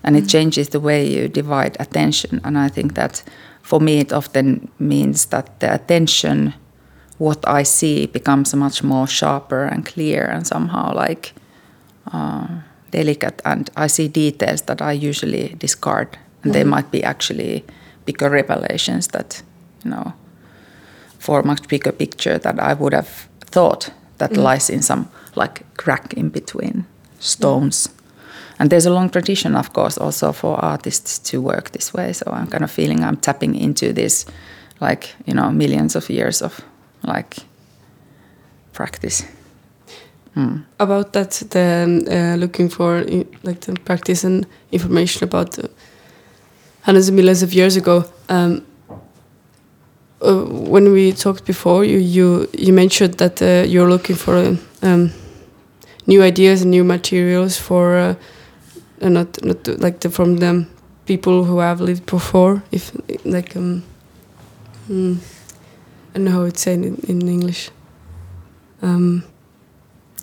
And 0.04 0.16
it 0.16 0.22
mm-hmm. 0.22 0.28
changes 0.28 0.70
the 0.70 0.80
way 0.80 1.08
you 1.08 1.28
divide 1.28 1.78
attention. 1.80 2.42
And 2.44 2.58
I 2.58 2.70
think 2.70 2.96
that 2.96 3.24
for 3.62 3.80
me, 3.80 4.00
it 4.00 4.12
often 4.12 4.72
means 4.80 5.26
that 5.28 5.60
the 5.60 5.74
attention, 5.74 6.54
what 7.18 7.48
I 7.48 7.64
see, 7.64 8.08
becomes 8.08 8.56
much 8.56 8.84
more 8.84 9.08
sharper 9.08 9.66
and 9.66 9.86
clear 9.86 10.26
and 10.26 10.48
somehow 10.48 10.94
like 10.96 11.34
uh, 12.12 12.48
delicate. 12.90 13.42
And 13.46 13.70
I 13.78 13.88
see 13.88 14.08
details 14.08 14.64
that 14.64 14.82
I 14.82 14.94
usually 14.94 15.56
discard. 15.60 16.18
And 16.44 16.52
mm-hmm. 16.52 16.52
they 16.52 16.64
might 16.64 16.92
be 16.92 17.04
actually 17.04 17.64
bigger 18.06 18.30
revelations 18.30 19.08
that, 19.10 19.44
you 19.84 19.92
know, 19.92 20.14
for 21.20 21.44
much 21.44 21.68
bigger 21.68 21.92
picture 21.92 22.40
that 22.40 22.60
I 22.60 22.74
would 22.74 22.94
have 22.94 23.30
thought 23.42 23.92
that 24.18 24.32
mm. 24.32 24.44
lies 24.44 24.70
in 24.70 24.82
some 24.82 25.08
like 25.36 25.62
crack 25.78 26.14
in 26.14 26.30
between 26.30 26.86
stones. 27.22 27.88
Mm. 27.88 28.02
And 28.60 28.70
there's 28.70 28.86
a 28.86 28.94
long 28.94 29.10
tradition, 29.10 29.56
of 29.56 29.74
course, 29.74 29.98
also 29.98 30.32
for 30.32 30.64
artists 30.64 31.18
to 31.32 31.42
work 31.42 31.72
this 31.72 31.94
way. 31.94 32.14
So 32.14 32.32
I'm 32.32 32.48
kind 32.48 32.64
of 32.64 32.72
feeling 32.72 33.04
I'm 33.04 33.18
tapping 33.18 33.56
into 33.56 33.94
this, 33.94 34.26
like 34.80 35.16
you 35.26 35.34
know, 35.34 35.50
millions 35.52 35.96
of 35.96 36.10
years 36.10 36.42
of 36.42 36.62
like 37.04 37.38
practice. 38.74 39.26
Mm. 40.36 40.64
About 40.80 41.14
that, 41.14 41.32
the 41.50 41.84
um, 41.84 42.02
uh, 42.08 42.36
looking 42.36 42.70
for 42.70 43.04
like 43.44 43.62
the 43.62 43.74
practice 43.84 44.24
and 44.24 44.46
information 44.72 45.24
about 45.24 45.60
uh, 45.60 45.68
hundreds 46.84 47.10
of 47.10 47.16
millions 47.16 47.44
of 47.44 47.54
years 47.54 47.76
ago. 47.76 48.06
Um, 48.30 48.66
uh, 50.22 50.46
when 50.70 50.92
we 50.92 51.14
talked 51.14 51.46
before, 51.46 51.84
you 51.84 51.98
you, 51.98 52.48
you 52.54 52.74
mentioned 52.74 53.16
that 53.16 53.42
uh, 53.42 53.68
you're 53.68 53.90
looking 53.90 54.16
for 54.16 54.58
um, 54.84 55.12
new 56.08 56.22
ideas 56.22 56.62
and 56.62 56.72
new 56.72 56.84
materials 56.84 57.58
for 57.58 57.98
uh, 57.98 58.16
not 59.02 59.44
not 59.44 59.68
like 59.80 60.00
the, 60.00 60.10
from 60.10 60.38
them 60.38 60.68
people 61.06 61.44
who 61.44 61.60
have 61.60 61.82
lived 61.82 62.06
before. 62.06 62.64
If 62.72 62.92
like 63.26 63.56
um, 63.56 63.84
hmm, 64.88 65.16
I 66.14 66.18
don't 66.18 66.26
know 66.26 66.32
how 66.32 66.44
it's 66.44 66.62
said 66.62 66.80
in, 66.84 66.96
in 67.08 67.28
English. 67.28 67.70
Um, 68.82 69.24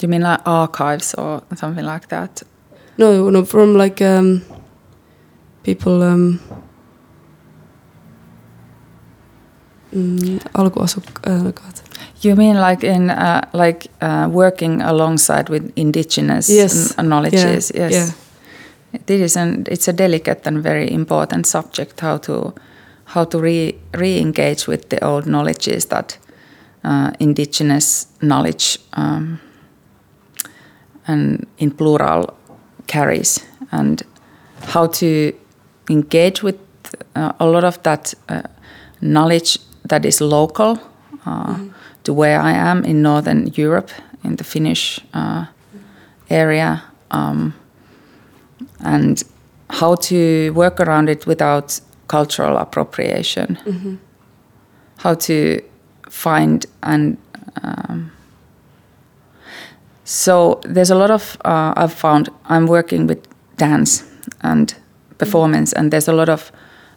you 0.00 0.08
mean 0.08 0.22
like 0.22 0.40
archives 0.46 1.14
or 1.14 1.42
something 1.56 1.84
like 1.84 2.08
that? 2.08 2.42
No, 2.96 3.30
no, 3.30 3.44
from 3.44 3.76
like 3.76 4.00
um, 4.02 4.42
people. 5.62 6.02
Um, 6.02 6.40
mm, 9.92 10.38
alkuasukkaat. 10.54 11.82
You 12.22 12.36
mean 12.36 12.60
like 12.60 12.86
in 12.86 13.10
uh, 13.10 13.40
like 13.52 13.88
uh, 14.02 14.28
working 14.30 14.82
alongside 14.82 15.44
with 15.48 15.72
indigenous 15.76 16.48
yes. 16.48 16.96
knowledges? 16.96 17.72
Yeah. 17.74 17.90
Yes. 17.90 17.92
Yeah. 17.92 18.12
It 18.92 19.20
is 19.20 19.36
an, 19.36 19.64
it's 19.68 19.88
a 19.88 19.92
delicate 19.92 20.46
and 20.46 20.62
very 20.62 20.90
important 20.90 21.46
subject 21.46 22.00
how 22.00 22.18
to 22.18 22.54
how 23.04 23.24
to 23.24 23.38
re 23.38 23.74
re-engage 23.94 24.66
with 24.66 24.88
the 24.88 25.04
old 25.04 25.26
knowledges 25.26 25.86
that 25.86 26.18
uh, 26.84 27.10
indigenous 27.20 28.06
knowledge 28.20 28.78
um, 28.92 29.40
and 31.06 31.46
in 31.58 31.70
plural 31.70 32.34
carries 32.86 33.44
and 33.70 34.02
how 34.74 34.86
to 34.86 35.32
engage 35.90 36.42
with 36.42 36.58
uh, 37.14 37.32
a 37.40 37.46
lot 37.46 37.64
of 37.64 37.82
that 37.82 38.14
uh, 38.28 38.42
knowledge 39.00 39.58
that 39.88 40.04
is 40.04 40.20
local 40.20 40.78
uh, 41.26 41.54
mm. 41.54 41.72
to 42.04 42.12
where 42.12 42.40
I 42.40 42.52
am 42.52 42.84
in 42.84 43.02
Northern 43.02 43.48
Europe, 43.54 43.90
in 44.24 44.36
the 44.36 44.44
Finnish 44.44 45.00
uh, 45.14 45.46
area, 46.30 46.82
um, 47.10 47.54
and 48.80 49.22
how 49.70 49.96
to 49.96 50.50
work 50.50 50.80
around 50.80 51.08
it 51.08 51.26
without 51.26 51.80
cultural 52.08 52.56
appropriation. 52.56 53.58
Mm-hmm. 53.64 53.94
How 54.98 55.14
to 55.14 55.62
find 56.08 56.66
and 56.82 57.18
um, 57.62 58.10
so 60.04 60.60
there's 60.64 60.90
a 60.90 60.94
lot 60.94 61.10
of 61.10 61.36
uh, 61.44 61.74
I've 61.76 61.92
found 61.92 62.30
I'm 62.46 62.66
working 62.66 63.06
with 63.06 63.26
dance 63.56 64.04
and 64.40 64.74
performance, 65.18 65.70
mm-hmm. 65.70 65.80
and 65.80 65.92
there's 65.92 66.08
a 66.08 66.12
lot 66.12 66.28
of 66.28 66.50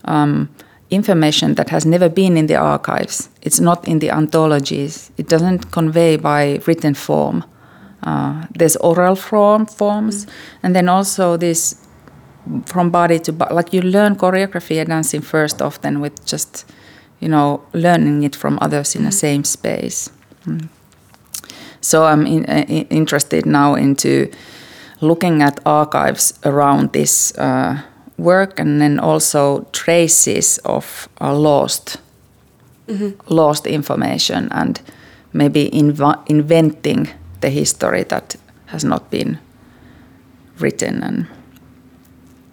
um, 0.06 0.50
information 0.92 1.56
that 1.56 1.70
has 1.70 1.86
never 1.86 2.10
been 2.10 2.38
in 2.38 2.48
the 2.48 2.56
archives. 2.56 3.30
It's 3.42 3.60
not 3.60 3.88
in 3.88 4.00
the 4.00 4.12
anthologies. 4.12 5.12
It 5.18 5.28
doesn't 5.28 5.72
convey 5.72 6.18
by 6.18 6.60
written 6.68 6.94
form. 6.94 7.44
Uh, 8.04 8.46
there's 8.54 8.76
oral 8.78 9.16
form 9.16 9.66
forms, 9.66 10.26
mm. 10.26 10.30
and 10.64 10.76
then 10.76 10.90
also 10.90 11.38
this 11.38 11.76
from 12.66 12.90
body 12.90 13.20
to 13.20 13.32
body. 13.32 13.54
Like 13.54 13.74
you 13.74 13.82
learn 13.82 14.16
choreography 14.16 14.80
and 14.80 14.90
dancing 14.90 15.22
first, 15.22 15.62
often 15.62 16.02
with 16.02 16.26
just 16.26 16.66
you 17.20 17.30
know 17.30 17.64
learning 17.74 18.24
it 18.24 18.36
from 18.36 18.58
others 18.62 18.96
in 18.96 19.04
mm. 19.04 19.06
the 19.06 19.12
same 19.12 19.44
space. 19.44 20.10
Mm. 20.46 20.68
So 21.80 22.06
I'm 22.06 22.28
in, 22.28 22.46
uh, 22.46 22.66
interested 22.90 23.46
now 23.46 23.76
into 23.76 24.32
looking 25.00 25.42
at 25.42 25.60
archives 25.66 26.34
around 26.44 26.94
this. 26.94 27.38
Uh, 27.38 27.82
work 28.22 28.60
and 28.60 28.82
then 28.82 29.00
also 29.00 29.66
traces 29.72 30.60
of 30.60 31.10
lost 31.20 31.98
mm-hmm. 32.88 33.34
lost 33.34 33.68
information 33.68 34.48
and 34.52 34.82
maybe 35.34 35.70
inv- 35.72 36.24
inventing 36.28 37.10
the 37.42 37.50
history 37.50 38.04
that 38.04 38.36
has 38.68 38.84
not 38.84 39.10
been 39.10 39.40
written 40.60 41.04
and 41.04 41.28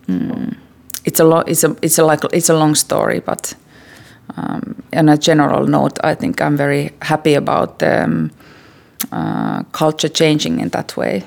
mm, 0.06 0.56
it's 1.04 1.20
a 1.20 1.24
lo- 1.24 1.44
it's 1.46 1.64
a 1.64 1.76
it's 1.82 1.98
a 1.98 2.04
like 2.04 2.24
it's 2.32 2.48
a 2.48 2.54
long 2.54 2.74
story 2.74 3.20
but 3.20 3.54
um, 4.36 4.82
on 4.92 5.08
a 5.08 5.16
general 5.16 5.66
note 5.66 5.98
I 6.02 6.14
think 6.14 6.40
I'm 6.40 6.56
very 6.56 6.90
happy 7.02 7.34
about 7.34 7.82
um, 7.82 8.30
uh, 9.12 9.62
culture 9.72 10.08
changing 10.08 10.60
in 10.60 10.68
that 10.70 10.96
way 10.96 11.24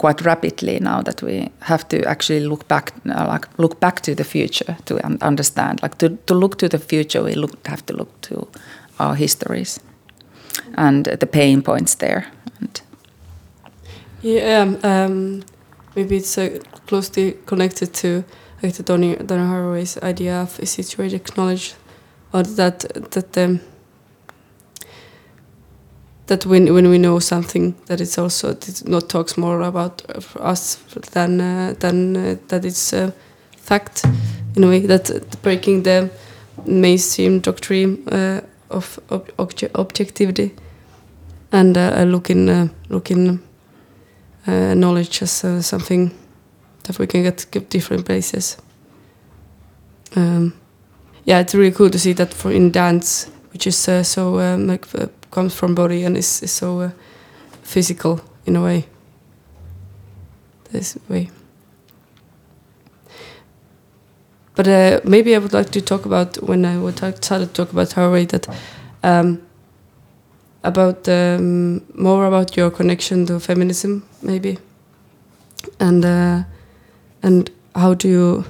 quite 0.00 0.24
rapidly 0.24 0.78
now 0.80 1.02
that 1.02 1.22
we 1.22 1.50
have 1.60 1.84
to 1.88 1.96
actually 2.08 2.48
look 2.48 2.68
back 2.68 2.92
uh, 3.08 3.32
like 3.32 3.46
look 3.58 3.80
back 3.80 4.00
to 4.00 4.14
the 4.14 4.24
future 4.24 4.76
to 4.84 4.94
un- 5.04 5.18
understand 5.20 5.82
like 5.82 5.96
to, 5.98 6.08
to 6.26 6.34
look 6.34 6.56
to 6.56 6.68
the 6.68 6.78
future 6.78 7.22
we 7.22 7.34
look 7.34 7.66
have 7.66 7.82
to 7.86 7.96
look 7.96 8.20
to 8.20 8.34
our 8.98 9.14
histories 9.14 9.80
and 10.76 11.04
the 11.04 11.26
pain 11.26 11.62
points 11.62 11.94
there 11.96 12.24
and 12.60 12.82
Yeah, 14.22 14.60
um, 14.60 14.78
um, 14.84 15.42
maybe 15.96 16.16
it's 16.16 16.36
uh, 16.36 16.58
closely 16.86 17.38
connected 17.46 17.94
to 17.94 18.24
like 18.62 18.74
the 18.74 18.82
Donna 18.82 19.16
Haraway's 19.16 19.96
idea 20.02 20.42
of 20.42 20.58
a 20.58 20.66
situated 20.66 21.36
knowledge, 21.36 21.74
or 22.32 22.42
that 22.42 22.80
that 23.12 23.38
um, 23.38 23.60
that 26.30 26.46
when 26.46 26.72
when 26.72 26.88
we 26.88 26.96
know 26.96 27.18
something, 27.18 27.74
that 27.86 28.00
it's 28.00 28.16
also 28.16 28.56
not 28.86 29.08
talks 29.08 29.36
more 29.36 29.60
about 29.62 30.02
uh, 30.08 30.50
us 30.52 30.76
than 31.12 31.40
uh, 31.40 31.74
than 31.80 32.16
uh, 32.16 32.36
that 32.48 32.64
it's 32.64 32.92
a 32.92 33.12
fact 33.56 34.04
in 34.56 34.64
a 34.64 34.68
way 34.68 34.86
that 34.86 35.42
breaking 35.42 35.82
the 35.82 36.08
mainstream 36.66 37.40
doctrine 37.40 38.08
uh, 38.08 38.40
of 38.68 39.00
ob 39.10 39.28
obje 39.36 39.68
objectivity 39.74 40.54
and 41.52 41.76
uh, 41.76 42.04
looking 42.06 42.48
uh, 42.48 42.68
looking 42.88 43.40
uh, 44.46 44.74
knowledge 44.74 45.22
as 45.22 45.44
uh, 45.44 45.60
something 45.60 46.12
that 46.84 46.98
we 46.98 47.06
can 47.06 47.22
get, 47.22 47.46
get 47.50 47.70
different 47.70 48.04
places. 48.06 48.56
Um, 50.16 50.54
yeah, 51.24 51.40
it's 51.40 51.54
really 51.54 51.74
cool 51.74 51.90
to 51.90 51.98
see 51.98 52.14
that 52.14 52.34
for 52.34 52.52
in 52.52 52.70
dance, 52.70 53.30
which 53.52 53.66
is 53.66 53.88
uh, 53.88 54.02
so 54.02 54.38
um, 54.40 54.66
like 54.66 54.86
uh, 54.94 55.06
comes 55.30 55.54
from 55.54 55.74
body 55.74 56.04
and 56.04 56.16
is, 56.16 56.42
is 56.42 56.52
so 56.52 56.92
physical 57.62 58.20
in 58.46 58.56
a 58.56 58.62
way. 58.62 58.86
This 60.72 60.96
way. 61.08 61.30
But 64.54 64.68
uh, 64.68 65.00
maybe 65.04 65.34
I 65.34 65.38
would 65.38 65.52
like 65.52 65.70
to 65.70 65.80
talk 65.80 66.04
about 66.04 66.36
when 66.42 66.64
I 66.64 66.76
would 66.76 66.98
started 66.98 67.46
to 67.46 67.52
talk 67.54 67.72
about 67.72 67.88
Haraway 67.88 68.28
that 68.28 68.46
um, 69.02 69.40
about 70.62 71.08
um, 71.08 71.82
more 71.94 72.26
about 72.26 72.56
your 72.56 72.70
connection 72.70 73.26
to 73.26 73.40
feminism, 73.40 74.06
maybe, 74.22 74.58
and 75.78 76.04
uh, 76.04 76.42
and 77.22 77.50
how 77.74 77.94
do 77.94 78.08
you? 78.08 78.44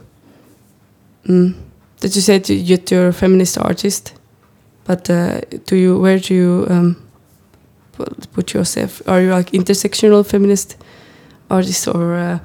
Mm, 1.27 1.55
did 2.01 2.17
you 2.17 2.23
say 2.23 2.43
you're 2.49 3.09
a 3.09 3.13
feminist 3.13 3.57
artist? 3.59 4.20
But 4.91 5.09
uh, 5.09 5.41
do 5.67 5.77
you 5.77 6.01
where 6.01 6.19
do 6.19 6.35
you 6.35 6.67
um, 6.69 6.97
put- 7.93 8.33
put 8.33 8.55
yourself? 8.55 9.01
Are 9.07 9.21
you 9.23 9.31
like 9.31 9.53
intersectional 9.53 10.27
feminist 10.27 10.77
artist 11.49 11.87
or 11.87 12.17
uh, 12.17 12.39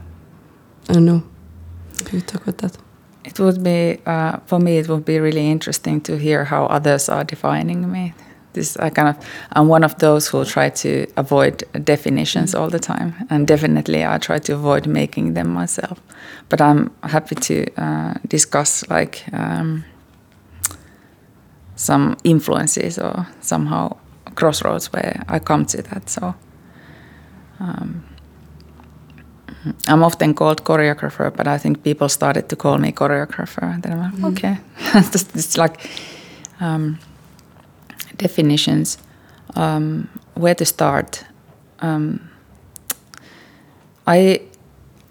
I 0.89 0.93
don't 0.93 1.05
know? 1.05 1.23
Can 2.05 2.19
you 2.19 2.21
talk 2.21 2.43
about 2.43 2.60
that? 2.60 2.77
It 3.23 3.39
would 3.39 3.63
be 3.63 3.97
uh, 4.05 4.38
for 4.45 4.60
me. 4.60 4.77
It 4.77 4.88
would 4.88 5.05
be 5.05 5.19
really 5.19 5.49
interesting 5.49 6.01
to 6.01 6.19
hear 6.19 6.43
how 6.45 6.65
others 6.65 7.10
are 7.10 7.23
defining 7.23 7.91
me. 7.91 8.13
This 8.53 8.77
I 8.77 8.91
kind 8.91 9.10
of 9.10 9.15
I'm 9.53 9.67
one 9.67 9.84
of 9.84 9.97
those 9.97 10.27
who 10.27 10.45
try 10.45 10.69
to 10.69 11.08
avoid 11.17 11.63
definitions 11.84 12.53
all 12.53 12.69
the 12.69 12.79
time, 12.79 13.13
and 13.31 13.47
definitely 13.47 14.05
I 14.05 14.19
try 14.19 14.38
to 14.38 14.53
avoid 14.53 14.86
making 14.86 15.34
them 15.34 15.47
myself. 15.47 15.99
But 16.49 16.62
I'm 16.62 16.91
happy 17.01 17.36
to 17.36 17.65
uh, 17.81 18.13
discuss 18.27 18.88
like 18.88 19.23
um, 19.34 19.84
some 21.75 22.17
influences 22.23 22.99
or 22.99 23.27
somehow 23.41 23.97
crossroads 24.35 24.91
where 24.93 25.23
I 25.27 25.39
come 25.39 25.65
to 25.65 25.81
that. 25.81 26.09
So. 26.09 26.35
Um, 27.59 28.03
I'm 29.88 30.03
often 30.03 30.33
called 30.33 30.63
choreographer, 30.63 31.35
but 31.35 31.47
I 31.47 31.57
think 31.57 31.83
people 31.83 32.09
started 32.09 32.49
to 32.49 32.55
call 32.55 32.77
me 32.77 32.91
choreographer. 32.91 33.81
Then 33.81 33.93
I'm 33.93 34.21
like, 34.21 34.33
okay, 34.33 34.57
it's, 34.95 35.23
it's 35.35 35.57
like 35.57 35.89
um, 36.59 36.99
definitions. 38.17 38.97
Um, 39.55 40.09
where 40.35 40.55
to 40.55 40.65
start? 40.65 41.25
Um, 41.79 42.29
I, 44.05 44.41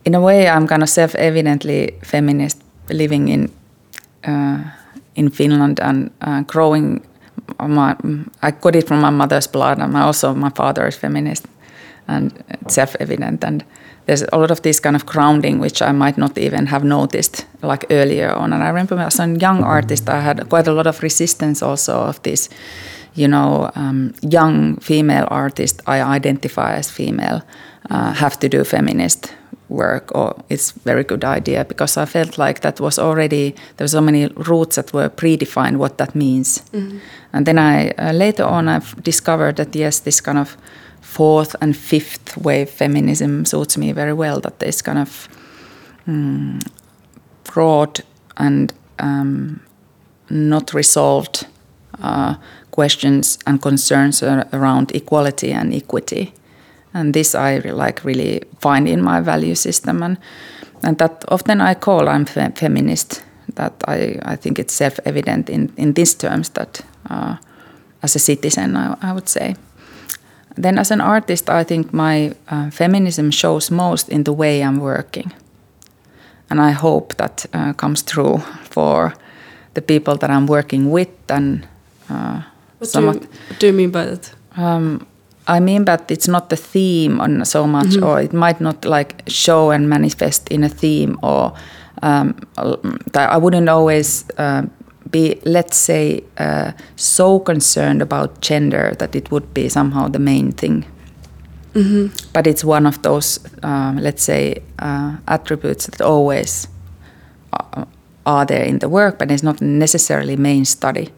in 0.05 0.15
a 0.15 0.21
way, 0.21 0.49
I'm 0.49 0.69
kind 0.69 0.83
of 0.83 0.89
self-evidently 0.89 1.99
feminist, 2.03 2.63
living 2.91 3.29
in 3.29 3.53
uh, 4.25 4.71
in 5.15 5.31
Finland 5.31 5.81
and 5.81 6.11
uh, 6.21 6.43
growing. 6.47 7.01
My, 7.59 7.95
I 8.43 8.53
got 8.53 8.77
it 8.77 8.87
from 8.89 9.01
my 9.01 9.11
mother's 9.11 9.47
blood, 9.47 9.79
and 9.79 9.97
also 9.97 10.35
my 10.35 10.51
father 10.51 10.87
is 10.87 10.97
feminist, 10.97 11.47
and 12.09 12.33
self-evident. 12.69 13.45
And 13.45 13.65
there's 14.07 14.25
a 14.33 14.39
lot 14.39 14.51
of 14.51 14.63
this 14.63 14.81
kind 14.81 14.97
of 14.97 15.05
grounding 15.07 15.61
which 15.61 15.83
I 15.83 15.93
might 15.93 16.19
not 16.19 16.39
even 16.39 16.67
have 16.67 16.85
noticed 16.85 17.47
like 17.63 17.87
earlier 17.91 18.33
on. 18.33 18.53
And 18.53 18.63
I 18.63 18.69
remember 18.69 18.99
as 18.99 19.21
a 19.21 19.27
young 19.27 19.63
artist, 19.63 20.09
I 20.09 20.21
had 20.21 20.49
quite 20.49 20.67
a 20.67 20.73
lot 20.73 20.87
of 20.87 21.03
resistance 21.03 21.63
also 21.63 21.95
of 21.95 22.23
this, 22.23 22.49
you 23.15 23.29
know, 23.29 23.71
um, 23.75 24.15
young 24.23 24.77
female 24.77 25.27
artist. 25.31 25.83
I 25.87 26.03
identify 26.03 26.75
as 26.75 26.91
female, 26.91 27.43
uh, 27.91 28.13
have 28.13 28.39
to 28.41 28.49
do 28.49 28.65
feminist 28.65 29.35
work, 29.69 30.15
or 30.15 30.35
it's 30.49 30.73
very 30.85 31.05
good 31.05 31.25
idea 31.25 31.65
because 31.65 31.97
I 31.97 32.05
felt 32.07 32.39
like 32.39 32.61
that 32.61 32.81
was 32.81 32.99
already 32.99 33.55
there 33.77 33.85
were 33.85 33.89
so 33.89 34.01
many 34.01 34.27
roots 34.29 34.77
that 34.77 34.93
were 34.93 35.09
predefined 35.09 35.77
what 35.77 35.99
that 35.99 36.15
means. 36.15 36.63
And 37.33 37.47
then 37.47 37.59
I 37.59 37.91
uh, 37.99 38.13
later 38.13 38.45
on 38.45 38.69
I've 38.69 39.03
discovered 39.03 39.57
that 39.57 39.75
yes, 39.75 40.01
this 40.01 40.21
kind 40.21 40.39
of 40.39 40.57
fourth 41.01 41.57
and 41.61 41.77
fifth 41.77 42.37
wave 42.37 42.71
feminism 42.71 43.45
suits 43.45 43.77
me 43.79 43.93
very 43.93 44.13
well. 44.13 44.41
That 44.41 44.59
there's 44.59 44.83
kind 44.83 44.99
of 44.99 45.29
mm, 46.07 46.61
broad 47.45 48.01
and 48.37 48.73
um, 48.99 49.61
not 50.31 50.75
resolved 50.75 51.47
uh, 52.03 52.35
questions 52.71 53.39
and 53.47 53.63
concerns 53.63 54.23
around 54.23 54.91
equality 54.95 55.53
and 55.53 55.73
equity, 55.73 56.33
and 56.95 57.13
this 57.15 57.35
I 57.35 57.59
like 57.59 58.05
really 58.05 58.41
find 58.61 58.89
in 58.89 59.03
my 59.03 59.21
value 59.21 59.55
system, 59.55 60.03
and 60.03 60.17
and 60.83 60.99
that 60.99 61.25
often 61.29 61.61
I 61.61 61.75
call 61.75 62.09
I'm 62.09 62.25
fe- 62.25 62.53
feminist. 62.55 63.25
That 63.55 63.73
I, 63.87 64.19
I 64.33 64.37
think 64.37 64.59
it's 64.59 64.75
self-evident 64.75 65.51
in, 65.51 65.71
in 65.77 65.93
these 65.95 66.15
terms 66.15 66.49
that 66.51 66.81
uh, 67.11 67.37
as 68.03 68.17
a 68.17 68.19
citizen 68.19 68.77
I, 68.77 68.97
I 69.03 69.13
would 69.13 69.29
say. 69.29 69.55
Then, 70.63 70.79
as 70.79 70.91
an 70.91 71.01
artist, 71.01 71.51
I 71.51 71.65
think 71.65 71.93
my 71.93 72.33
uh, 72.49 72.71
feminism 72.71 73.31
shows 73.31 73.71
most 73.71 74.09
in 74.09 74.25
the 74.25 74.33
way 74.33 74.63
I'm 74.63 74.79
working. 74.79 75.33
And 76.49 76.61
I 76.61 76.71
hope 76.71 77.15
that 77.17 77.47
uh, 77.53 77.73
comes 77.73 78.03
through 78.03 78.39
for 78.71 79.15
the 79.75 79.83
people 79.83 80.17
that 80.17 80.31
I'm 80.31 80.47
working 80.47 80.93
with. 80.93 81.09
And 81.29 81.67
uh, 82.09 82.43
What 82.79 82.93
do, 82.93 83.01
you, 83.01 83.07
what 83.07 83.59
do 83.59 83.67
you 83.67 83.73
mean 83.73 83.91
by 83.91 84.05
that? 84.05 84.35
um, 84.57 85.07
I 85.47 85.61
mean 85.61 85.85
that 85.85 86.11
it's 86.11 86.29
not 86.29 86.49
the 86.49 86.57
theme 86.57 87.21
on 87.21 87.45
so 87.45 87.67
much, 87.67 87.87
Mm-hmm. 87.97 88.05
or 88.05 88.21
it 88.21 88.33
might 88.33 88.61
not 88.61 88.85
like 88.85 89.23
show 89.27 89.71
and 89.71 89.89
manifest 89.89 90.49
in 90.51 90.65
a 90.65 90.69
theme, 90.69 91.19
or 91.23 91.53
um, 92.03 92.35
I 93.15 93.37
wouldn't 93.37 93.69
always 93.69 94.25
uh, 94.39 94.63
be, 95.11 95.41
let's 95.45 95.77
say, 95.77 96.23
uh, 96.39 96.73
so 96.97 97.39
concerned 97.41 98.03
about 98.03 98.41
gender 98.41 98.95
that 98.99 99.15
it 99.15 99.31
would 99.31 99.53
be 99.55 99.69
somehow 99.69 100.09
the 100.09 100.19
main 100.19 100.53
thing. 100.53 100.85
Mm-hmm. 101.75 102.07
But 102.33 102.47
it's 102.47 102.65
one 102.65 102.87
of 102.87 103.03
those, 103.03 103.39
um, 103.63 103.97
let's 103.99 104.23
say, 104.23 104.63
uh, 104.79 105.17
attributes 105.27 105.87
that 105.87 106.01
always 106.01 106.69
uh, 107.53 107.85
are 108.25 108.47
there 108.47 108.65
in 108.65 108.79
the 108.79 108.89
work, 108.89 109.19
but 109.19 109.31
it's 109.31 109.43
not 109.43 109.61
necessarily 109.61 110.37
main 110.37 110.65
study. 110.65 111.09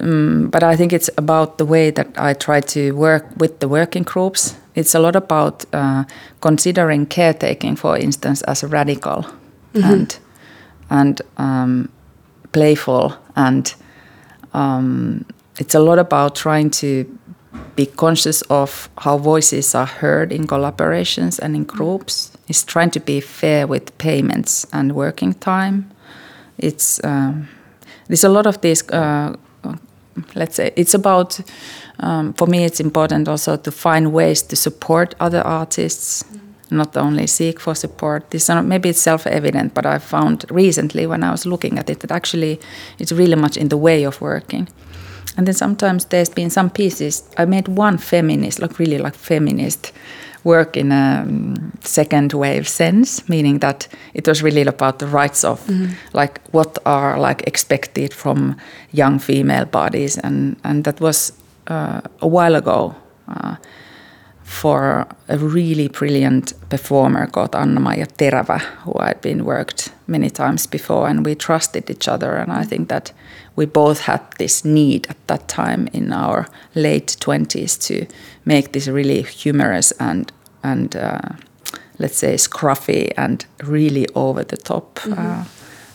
Um, 0.00 0.48
but 0.50 0.62
I 0.62 0.76
think 0.76 0.92
it's 0.92 1.10
about 1.18 1.58
the 1.58 1.66
way 1.66 1.90
that 1.90 2.08
I 2.16 2.32
try 2.34 2.60
to 2.60 2.92
work 2.92 3.26
with 3.36 3.60
the 3.60 3.68
working 3.68 4.04
groups. 4.04 4.56
It's 4.74 4.94
a 4.94 4.98
lot 4.98 5.16
about 5.16 5.64
uh, 5.72 6.04
considering 6.40 7.06
caretaking, 7.06 7.76
for 7.76 7.96
instance, 7.96 8.42
as 8.42 8.62
a 8.62 8.68
radical 8.68 9.26
and 9.74 10.18
and 10.90 11.22
um, 11.38 11.88
playful, 12.52 13.14
and 13.36 13.74
um, 14.54 15.24
it's 15.58 15.74
a 15.74 15.78
lot 15.80 15.98
about 15.98 16.34
trying 16.34 16.70
to 16.70 17.18
be 17.76 17.86
conscious 17.86 18.42
of 18.42 18.88
how 18.98 19.18
voices 19.18 19.74
are 19.74 19.86
heard 19.86 20.32
in 20.32 20.46
collaborations 20.46 21.38
and 21.38 21.54
in 21.56 21.64
groups. 21.64 22.32
It's 22.48 22.64
trying 22.64 22.90
to 22.90 23.00
be 23.00 23.20
fair 23.20 23.66
with 23.66 23.96
payments 23.98 24.66
and 24.72 24.94
working 24.94 25.34
time. 25.34 25.90
It's 26.58 27.02
um, 27.04 27.48
there's 28.08 28.24
a 28.24 28.28
lot 28.28 28.46
of 28.46 28.60
these 28.60 28.88
uh, 28.90 29.36
let's 30.34 30.56
say 30.56 30.72
it's 30.76 30.94
about 30.94 31.40
um, 32.00 32.32
for 32.34 32.46
me 32.46 32.64
it's 32.64 32.80
important 32.80 33.28
also 33.28 33.56
to 33.56 33.70
find 33.70 34.12
ways 34.12 34.42
to 34.42 34.56
support 34.56 35.14
other 35.20 35.40
artists 35.42 36.24
not 36.70 36.96
only 36.96 37.26
seek 37.26 37.60
for 37.60 37.74
support. 37.74 38.30
This 38.30 38.48
is 38.48 38.62
maybe 38.62 38.88
it's 38.88 39.00
self-evident 39.00 39.74
but 39.74 39.86
i 39.86 39.98
found 39.98 40.44
recently 40.50 41.06
when 41.06 41.22
i 41.22 41.30
was 41.30 41.46
looking 41.46 41.78
at 41.78 41.90
it 41.90 42.00
that 42.00 42.10
actually 42.10 42.58
it's 42.98 43.12
really 43.12 43.36
much 43.36 43.56
in 43.56 43.68
the 43.68 43.76
way 43.76 44.04
of 44.04 44.20
working. 44.20 44.68
And 45.36 45.46
then 45.46 45.54
sometimes 45.54 46.04
there's 46.06 46.30
been 46.30 46.50
some 46.50 46.70
pieces 46.70 47.22
i 47.38 47.44
made 47.44 47.68
one 47.68 47.98
feminist 47.98 48.60
like 48.60 48.78
really 48.78 48.98
like 48.98 49.14
feminist 49.14 49.92
work 50.44 50.76
in 50.76 50.92
a 50.92 51.22
um, 51.22 51.72
second 51.80 52.32
wave 52.32 52.68
sense, 52.68 53.28
meaning 53.28 53.60
that 53.60 53.88
it 54.14 54.26
was 54.26 54.42
really 54.42 54.62
about 54.62 54.98
the 54.98 55.06
rights 55.06 55.44
of 55.44 55.60
mm-hmm. 55.66 55.92
like 56.12 56.40
what 56.52 56.78
are 56.84 57.18
like 57.18 57.42
expected 57.46 58.12
from 58.12 58.56
young 58.92 59.18
female 59.18 59.64
bodies, 59.64 60.18
and 60.18 60.56
and 60.64 60.84
that 60.84 61.00
was 61.00 61.32
uh, 61.68 62.00
a 62.20 62.26
while 62.26 62.54
ago. 62.54 62.94
Uh, 63.28 63.56
for 64.44 65.06
a 65.28 65.38
really 65.38 65.88
brilliant 65.88 66.52
performer 66.68 67.26
called 67.26 67.54
Anna-Maija 67.54 68.06
Terävä, 68.18 68.60
who 68.84 68.92
I'd 69.00 69.20
been 69.22 69.44
worked 69.44 69.92
many 70.06 70.30
times 70.30 70.66
before, 70.66 71.08
and 71.08 71.24
we 71.24 71.34
trusted 71.34 71.90
each 71.90 72.06
other. 72.06 72.36
And 72.36 72.52
I 72.52 72.64
think 72.64 72.88
that 72.88 73.12
we 73.56 73.66
both 73.66 74.00
had 74.00 74.20
this 74.38 74.64
need 74.64 75.06
at 75.08 75.26
that 75.26 75.48
time 75.48 75.88
in 75.92 76.12
our 76.12 76.46
late 76.74 77.16
20s 77.20 77.78
to 77.86 78.06
make 78.44 78.72
this 78.72 78.88
really 78.88 79.22
humorous 79.22 79.92
and 79.98 80.32
and 80.62 80.96
uh, 80.96 81.20
let's 81.98 82.16
say 82.16 82.34
scruffy 82.34 83.12
and 83.16 83.46
really 83.62 84.06
over 84.14 84.44
the 84.44 84.56
top 84.56 85.00
mm 85.04 85.12
-hmm. 85.12 85.18
uh, 85.18 85.44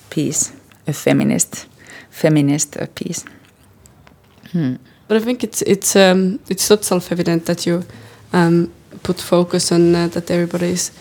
piece, 0.10 0.51
a 0.88 0.93
feminist 0.93 1.68
feminist 2.10 2.78
uh, 2.78 2.88
piece. 2.93 3.26
Hmm. 4.51 4.76
But 5.08 5.22
I 5.22 5.26
think 5.26 5.43
it's 5.43 5.62
it's 5.62 5.95
um, 5.95 6.39
it's 6.49 6.70
not 6.70 6.86
self 6.86 7.12
evident 7.12 7.45
that 7.45 7.66
you 7.66 7.84
um, 8.34 8.72
put 9.03 9.22
focus 9.22 9.72
on 9.72 9.95
uh, 9.95 10.08
that 10.10 10.30
everybody 10.30 10.72
is 10.72 10.91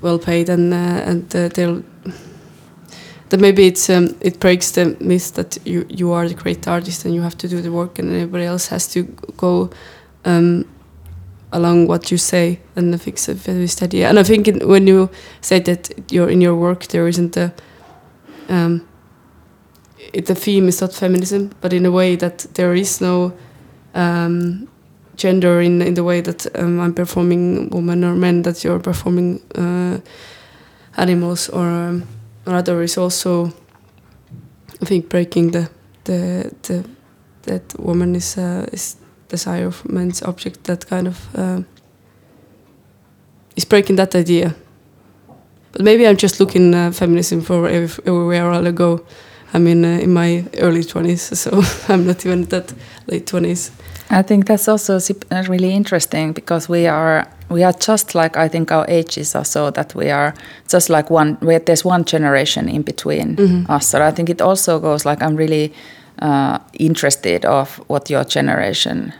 well 0.00 0.18
paid 0.18 0.48
and 0.48 0.72
uh, 0.72 1.08
and 1.10 1.34
uh, 1.34 1.48
they'll 1.48 1.82
that 3.30 3.40
maybe 3.40 3.66
it's 3.66 3.88
um, 3.90 4.14
it 4.20 4.38
breaks 4.40 4.72
the 4.72 4.96
myth 5.00 5.34
that 5.34 5.58
you 5.66 5.86
you 5.88 6.12
are 6.12 6.28
the 6.28 6.34
great 6.34 6.68
artist 6.68 7.04
and 7.04 7.14
you 7.14 7.22
have 7.22 7.36
to 7.38 7.48
do 7.48 7.60
the 7.60 7.72
work 7.72 7.98
and 7.98 8.10
everybody 8.12 8.44
else 8.44 8.68
has 8.68 8.86
to 8.88 9.02
go 9.36 9.70
um, 10.24 10.64
along 11.52 11.86
what 11.86 12.10
you 12.10 12.18
say 12.18 12.60
and 12.76 12.94
it's 12.94 13.28
a 13.28 13.34
very 13.34 13.66
steady 13.66 14.04
and 14.04 14.18
I 14.18 14.22
think 14.22 14.48
in, 14.48 14.68
when 14.68 14.86
you 14.86 15.08
say 15.40 15.60
that 15.60 15.90
you're 16.12 16.28
in 16.28 16.40
your 16.40 16.54
work 16.54 16.86
there 16.88 17.08
isn't 17.08 17.36
a 17.36 17.52
um, 18.48 18.86
it, 20.12 20.26
the 20.26 20.34
theme 20.34 20.68
is 20.68 20.80
not 20.80 20.92
feminism 20.92 21.50
but 21.60 21.72
in 21.72 21.86
a 21.86 21.90
way 21.90 22.16
that 22.16 22.46
there 22.54 22.74
is 22.74 23.00
no 23.00 23.32
um, 23.94 24.68
gender 25.16 25.60
in 25.60 25.80
in 25.80 25.94
the 25.94 26.04
way 26.04 26.20
that 26.20 26.46
um, 26.58 26.80
I'm 26.80 26.92
performing 26.92 27.70
women 27.70 28.04
or 28.04 28.14
men 28.14 28.42
that 28.42 28.64
you're 28.64 28.80
performing 28.80 29.40
uh, 29.54 30.00
animals 30.96 31.48
or 31.48 32.02
um, 32.46 32.54
or 32.54 32.56
other 32.56 32.82
is 32.82 32.98
also 32.98 33.52
I 34.82 34.86
think 34.86 35.08
breaking 35.08 35.52
the 35.52 35.70
the 36.04 36.52
the 36.62 36.84
that 37.42 37.78
woman 37.78 38.14
is 38.14 38.36
uh, 38.38 38.66
is 38.72 38.96
desire 39.28 39.66
of 39.66 39.84
men's 39.88 40.22
object 40.22 40.64
that 40.64 40.86
kind 40.86 41.06
of 41.06 41.28
uh, 41.36 41.62
is 43.56 43.64
breaking 43.64 43.96
that 43.96 44.14
idea. 44.14 44.54
But 45.72 45.82
maybe 45.82 46.06
I'm 46.06 46.16
just 46.16 46.40
looking 46.40 46.74
uh, 46.74 46.92
feminism 46.92 47.40
for 47.40 47.68
everywhere 47.68 48.50
I'll 48.50 48.72
go. 48.72 49.04
I 49.52 49.58
mean, 49.58 49.84
uh, 49.84 49.98
in 50.02 50.12
my 50.12 50.44
early 50.58 50.82
20s, 50.82 51.36
so 51.36 51.62
I'm 51.92 52.06
not 52.06 52.24
even 52.26 52.44
that 52.44 52.72
late 53.06 53.26
20s. 53.26 53.70
I 54.14 54.22
think 54.22 54.46
that's 54.46 54.68
also 54.68 54.98
uh, 55.30 55.44
really 55.48 55.72
interesting 55.72 56.32
because 56.32 56.68
we 56.68 56.86
are 56.86 57.26
we 57.48 57.64
are 57.64 57.72
just 57.72 58.14
like 58.14 58.36
I 58.36 58.48
think 58.48 58.70
our 58.70 58.86
ages 58.88 59.34
are 59.34 59.44
so 59.44 59.70
that 59.70 59.94
we 59.94 60.10
are 60.10 60.34
just 60.68 60.88
like 60.88 61.10
one. 61.10 61.36
We, 61.40 61.58
there's 61.58 61.84
one 61.84 62.04
generation 62.04 62.68
in 62.68 62.82
between 62.82 63.36
mm 63.36 63.46
-hmm. 63.46 63.76
us. 63.76 63.90
So 63.90 63.98
I 64.08 64.12
think 64.12 64.28
it 64.28 64.40
also 64.40 64.80
goes 64.80 65.04
like 65.04 65.24
I'm 65.24 65.36
really 65.36 65.72
uh, 66.22 66.58
interested 66.78 67.44
of 67.44 67.80
what 67.88 68.10
your 68.10 68.24
generation 68.28 69.12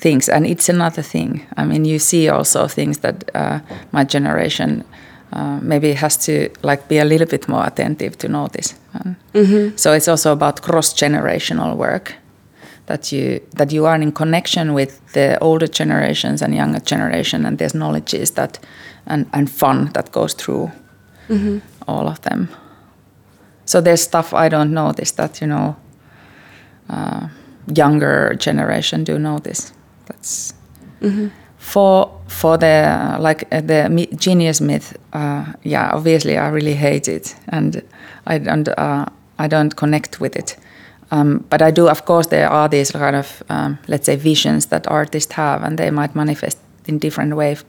thinks, 0.00 0.28
and 0.28 0.46
it's 0.46 0.68
another 0.70 1.04
thing. 1.04 1.40
I 1.56 1.64
mean, 1.64 1.84
you 1.84 1.98
see 1.98 2.32
also 2.32 2.68
things 2.68 2.98
that 2.98 3.14
uh, 3.34 3.58
my 3.90 4.04
generation 4.04 4.84
uh, 5.32 5.58
maybe 5.60 5.94
has 5.94 6.16
to 6.26 6.32
like 6.62 6.82
be 6.88 7.00
a 7.00 7.04
little 7.04 7.26
bit 7.26 7.48
more 7.48 7.66
attentive 7.66 8.10
to 8.16 8.28
notice. 8.28 8.74
Mm-hmm. 9.32 9.76
So 9.76 9.92
it's 9.92 10.08
also 10.08 10.32
about 10.32 10.60
cross 10.60 10.94
generational 11.02 11.76
work 11.76 12.14
that 12.86 13.12
you 13.12 13.40
that 13.56 13.72
you 13.72 13.86
are 13.86 13.96
in 13.96 14.12
connection 14.12 14.74
with 14.74 15.00
the 15.12 15.38
older 15.40 15.66
generations 15.66 16.42
and 16.42 16.54
younger 16.54 16.80
generation, 16.80 17.46
and 17.46 17.58
there's 17.58 17.74
knowledges 17.74 18.30
that 18.32 18.58
and 19.06 19.26
and 19.32 19.50
fun 19.50 19.90
that 19.92 20.12
goes 20.12 20.34
through 20.34 20.70
mm-hmm. 21.28 21.58
all 21.88 22.08
of 22.08 22.20
them. 22.22 22.48
So 23.64 23.80
there's 23.80 24.02
stuff 24.02 24.32
I 24.32 24.48
don't 24.48 24.72
know. 24.72 24.86
notice 24.86 25.12
that 25.12 25.40
you 25.40 25.46
know. 25.46 25.76
Uh, 26.88 27.28
younger 27.74 28.34
generation 28.34 29.04
do 29.04 29.18
notice. 29.18 29.72
That's 30.06 30.54
mm-hmm. 31.00 31.28
for 31.58 32.10
for 32.28 32.56
the 32.56 33.16
like 33.18 33.46
uh, 33.52 33.60
the 33.60 34.08
genius 34.16 34.60
myth. 34.60 34.96
Uh, 35.12 35.52
yeah, 35.62 35.90
obviously 35.92 36.36
I 36.36 36.48
really 36.48 36.74
hate 36.74 37.08
it, 37.08 37.36
and 37.48 37.82
I 38.26 38.38
don't 38.38 38.68
uh, 38.68 39.06
I 39.38 39.48
don't 39.48 39.74
connect 39.76 40.20
with 40.20 40.36
it. 40.36 40.56
Um, 41.10 41.44
but 41.50 41.62
I 41.62 41.70
do, 41.70 41.88
of 41.88 42.04
course, 42.04 42.28
there 42.28 42.48
are 42.48 42.68
these 42.68 42.90
kind 42.90 43.16
of 43.16 43.42
um, 43.48 43.78
let's 43.86 44.06
say 44.06 44.16
visions 44.16 44.66
that 44.66 44.86
artists 44.88 45.32
have, 45.32 45.62
and 45.62 45.78
they 45.78 45.90
might 45.90 46.14
manifest 46.14 46.58
in 46.86 46.98
different 46.98 47.36
ways. 47.36 47.64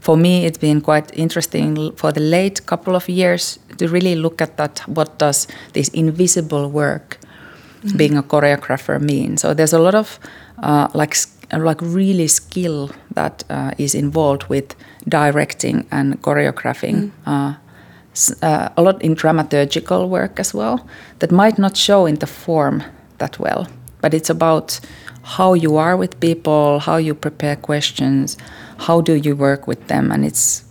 For 0.00 0.16
me, 0.16 0.46
it's 0.46 0.58
been 0.58 0.80
quite 0.80 1.10
interesting 1.14 1.92
for 1.96 2.12
the 2.12 2.20
late 2.20 2.64
couple 2.66 2.94
of 2.94 3.08
years 3.08 3.58
to 3.78 3.88
really 3.88 4.14
look 4.14 4.40
at 4.40 4.56
that. 4.56 4.80
What 4.86 5.18
does 5.18 5.48
this 5.72 5.88
invisible 5.88 6.70
work, 6.70 7.18
mm-hmm. 7.82 7.96
being 7.96 8.16
a 8.16 8.22
choreographer, 8.22 9.00
mean? 9.00 9.36
So 9.36 9.54
there's 9.54 9.72
a 9.72 9.78
lot 9.78 9.94
of 9.94 10.18
uh, 10.62 10.88
like 10.94 11.16
like 11.52 11.80
really 11.80 12.28
skill 12.28 12.90
that 13.14 13.44
uh, 13.50 13.72
is 13.78 13.94
involved 13.94 14.44
with 14.48 14.74
directing 15.08 15.86
and 15.90 16.20
choreographing. 16.22 17.10
Mm. 17.10 17.10
Uh, 17.26 17.54
uh, 18.42 18.68
a 18.76 18.82
lot 18.82 19.02
in 19.02 19.14
dramaturgical 19.14 20.08
work 20.08 20.40
as 20.40 20.54
well 20.54 20.86
that 21.18 21.30
might 21.30 21.58
not 21.58 21.76
show 21.76 22.06
in 22.06 22.16
the 22.16 22.26
form 22.26 22.82
that 23.18 23.38
well, 23.38 23.66
but 24.00 24.14
it's 24.14 24.30
about 24.30 24.80
how 25.22 25.54
you 25.54 25.76
are 25.76 25.96
with 25.96 26.20
people, 26.20 26.78
how 26.78 26.96
you 26.96 27.14
prepare 27.14 27.56
questions, 27.56 28.36
how 28.86 29.00
do 29.00 29.14
you 29.14 29.36
work 29.36 29.66
with 29.66 29.86
them, 29.88 30.12
and 30.12 30.24
it's. 30.24 30.64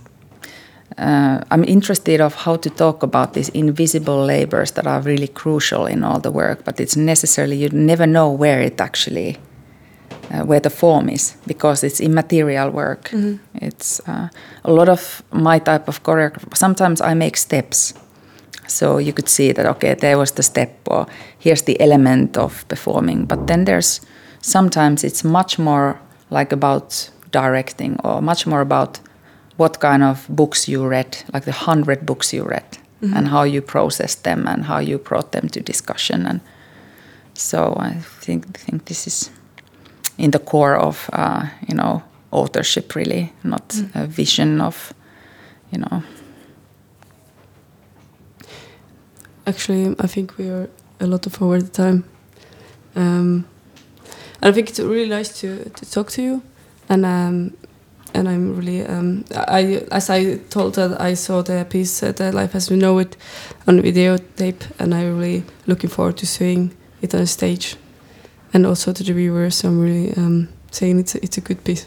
Uh, 0.97 1.43
I'm 1.51 1.63
interested 1.65 2.19
of 2.21 2.33
how 2.33 2.55
to 2.55 2.69
talk 2.71 3.03
about 3.03 3.33
these 3.33 3.49
invisible 3.49 4.25
labors 4.25 4.71
that 4.71 4.87
are 4.87 4.99
really 5.01 5.27
crucial 5.27 5.85
in 5.85 6.03
all 6.03 6.19
the 6.19 6.31
work, 6.31 6.65
but 6.65 6.79
it's 6.79 6.95
necessarily 6.95 7.55
you 7.55 7.69
never 7.69 8.07
know 8.07 8.31
where 8.31 8.61
it 8.61 8.81
actually 8.81 9.37
uh, 10.31 10.45
where 10.45 10.59
the 10.59 10.69
form 10.69 11.09
is 11.09 11.35
because 11.45 11.83
it's 11.83 11.99
immaterial 11.99 12.71
work. 12.71 13.11
Mm 13.13 13.21
-hmm. 13.21 13.39
It's 13.67 14.01
uh, 14.07 14.27
a 14.63 14.71
lot 14.71 14.89
of 14.89 15.23
my 15.31 15.59
type 15.59 15.83
of 15.87 16.01
choreography. 16.01 16.47
Sometimes 16.55 17.01
I 17.01 17.15
make 17.15 17.37
steps. 17.37 17.93
So 18.67 18.99
you 18.99 19.13
could 19.13 19.29
see 19.29 19.53
that, 19.53 19.65
okay, 19.65 19.95
there 19.95 20.17
was 20.17 20.31
the 20.31 20.43
step, 20.43 20.69
or 20.89 21.05
here's 21.39 21.63
the 21.63 21.75
element 21.79 22.37
of 22.37 22.65
performing. 22.67 23.27
But 23.27 23.47
then 23.47 23.65
there's 23.65 24.01
sometimes 24.41 25.03
it's 25.03 25.23
much 25.23 25.59
more 25.59 25.95
like 26.29 26.55
about 26.55 27.11
directing, 27.31 27.99
or 28.03 28.21
much 28.21 28.45
more 28.45 28.61
about 28.61 28.99
what 29.57 29.79
kind 29.79 30.03
of 30.03 30.27
books 30.27 30.67
you 30.67 30.89
read, 30.89 31.17
like 31.33 31.45
the 31.45 31.65
hundred 31.65 32.05
books 32.05 32.33
you 32.33 32.45
read, 32.49 32.77
mm 33.01 33.09
-hmm. 33.09 33.17
and 33.17 33.27
how 33.27 33.45
you 33.45 33.61
process 33.61 34.15
them 34.15 34.47
and 34.47 34.65
how 34.65 34.81
you 34.81 34.99
brought 34.99 35.31
them 35.31 35.49
to 35.49 35.59
discussion. 35.59 36.25
And 36.25 36.39
so 37.33 37.77
I 37.79 38.01
think 38.25 38.45
think 38.65 38.85
this 38.85 39.07
is 39.07 39.31
in 40.17 40.31
the 40.31 40.39
core 40.39 40.75
of 40.75 41.09
uh, 41.13 41.47
you 41.67 41.75
know 41.75 42.03
authorship 42.31 42.95
really 42.95 43.31
not 43.43 43.67
mm. 43.69 43.95
a 43.95 44.07
vision 44.07 44.61
of 44.61 44.93
you 45.71 45.79
know. 45.79 46.03
Actually 49.45 49.95
i 49.99 50.07
think 50.07 50.37
we 50.37 50.49
are 50.49 50.69
a 50.99 51.07
lot 51.07 51.25
of 51.25 51.41
over 51.41 51.61
the 51.61 51.69
time. 51.69 52.03
Um, 52.95 53.45
i 54.41 54.51
think 54.51 54.69
it's 54.69 54.79
really 54.79 55.09
nice 55.09 55.39
to, 55.41 55.69
to 55.69 55.91
talk 55.91 56.11
to 56.11 56.21
you. 56.21 56.41
And 56.89 57.05
um, 57.05 57.53
and 58.13 58.27
i'm 58.29 58.55
really 58.55 58.85
um, 58.85 59.25
i 59.35 59.81
as 59.91 60.09
i 60.09 60.37
told 60.49 60.75
that 60.75 60.99
i 61.01 61.13
saw 61.13 61.41
the 61.41 61.65
piece 61.69 62.01
uh, 62.03 62.11
the 62.11 62.31
life 62.31 62.55
as 62.55 62.69
we 62.69 62.77
know 62.77 62.97
it 62.97 63.17
on 63.67 63.79
videotape 63.79 64.61
and 64.79 64.93
i'm 64.93 65.17
really 65.17 65.43
looking 65.67 65.89
forward 65.89 66.17
to 66.17 66.25
seeing 66.25 66.75
it 67.01 67.13
on 67.13 67.25
stage 67.25 67.75
and 68.57 68.65
also 68.65 68.91
to 68.91 69.03
the 69.03 69.13
viewers. 69.13 69.63
I'm 69.63 69.79
really 69.79 70.11
um, 70.17 70.49
saying 70.71 70.99
it's 70.99 71.13
a, 71.13 71.23
it's 71.23 71.37
a 71.37 71.41
good 71.41 71.63
piece. 71.63 71.85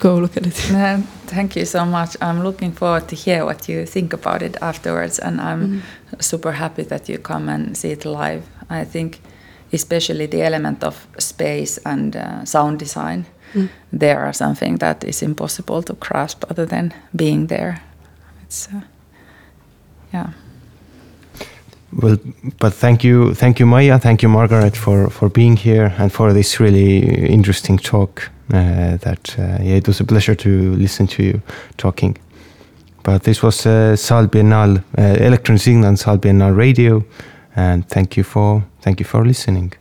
Go 0.00 0.16
look 0.18 0.36
at 0.36 0.46
it. 0.46 0.70
Uh, 0.74 1.00
thank 1.26 1.54
you 1.56 1.64
so 1.64 1.84
much. 1.84 2.16
I'm 2.20 2.42
looking 2.42 2.72
forward 2.72 3.08
to 3.08 3.16
hear 3.16 3.44
what 3.44 3.68
you 3.68 3.86
think 3.86 4.12
about 4.12 4.42
it 4.42 4.56
afterwards, 4.60 5.20
and 5.20 5.40
I'm 5.40 5.62
mm 5.64 5.80
-hmm. 5.80 6.22
super 6.22 6.52
happy 6.52 6.84
that 6.84 7.08
you 7.08 7.18
come 7.22 7.52
and 7.52 7.76
see 7.76 7.90
it 7.92 8.04
live. 8.04 8.42
I 8.70 8.84
think 8.92 9.18
especially 9.72 10.28
the 10.28 10.42
element 10.42 10.84
of 10.84 11.06
space 11.18 11.80
and 11.84 12.16
uh, 12.16 12.44
sound 12.44 12.78
design, 12.78 13.24
there 13.98 14.18
are 14.18 14.32
something 14.32 14.78
that 14.78 15.04
is 15.04 15.22
impossible 15.22 15.82
to 15.82 15.96
grasp 15.98 16.44
other 16.50 16.66
than 16.66 16.92
being 17.10 17.48
there. 17.48 17.74
It's 18.46 18.68
uh, 18.74 18.80
yeah. 20.12 20.28
Well, 22.00 22.16
but 22.60 22.74
thank 22.74 23.02
you, 23.02 23.34
thank 23.34 23.58
you, 23.58 23.66
Maija, 23.66 23.98
thank 24.00 24.22
you, 24.22 24.28
Margaret, 24.28 24.76
for 24.76 25.10
for 25.10 25.28
being 25.28 25.56
here 25.56 25.92
and 25.98 26.12
for 26.12 26.32
this 26.32 26.60
really 26.60 26.98
interesting 27.26 27.76
talk. 27.78 28.30
Uh, 28.54 28.96
that 28.98 29.36
uh, 29.38 29.58
yeah, 29.62 29.76
it 29.76 29.86
was 29.88 30.00
a 30.00 30.04
pleasure 30.04 30.36
to 30.36 30.76
listen 30.76 31.06
to 31.08 31.22
you 31.22 31.42
talking. 31.76 32.16
But 33.02 33.22
this 33.22 33.42
was 33.42 33.66
uh, 33.66 33.96
Saal 33.96 34.28
Biennale, 34.28 34.82
uh, 34.96 35.26
Electron 35.26 35.58
Signal 35.58 35.96
Saal 35.96 36.18
Biennale 36.18 36.56
Radio, 36.56 37.02
and 37.56 37.84
thank 37.88 38.16
you 38.16 38.24
for 38.24 38.62
thank 38.80 39.00
you 39.00 39.06
for 39.06 39.24
listening. 39.24 39.72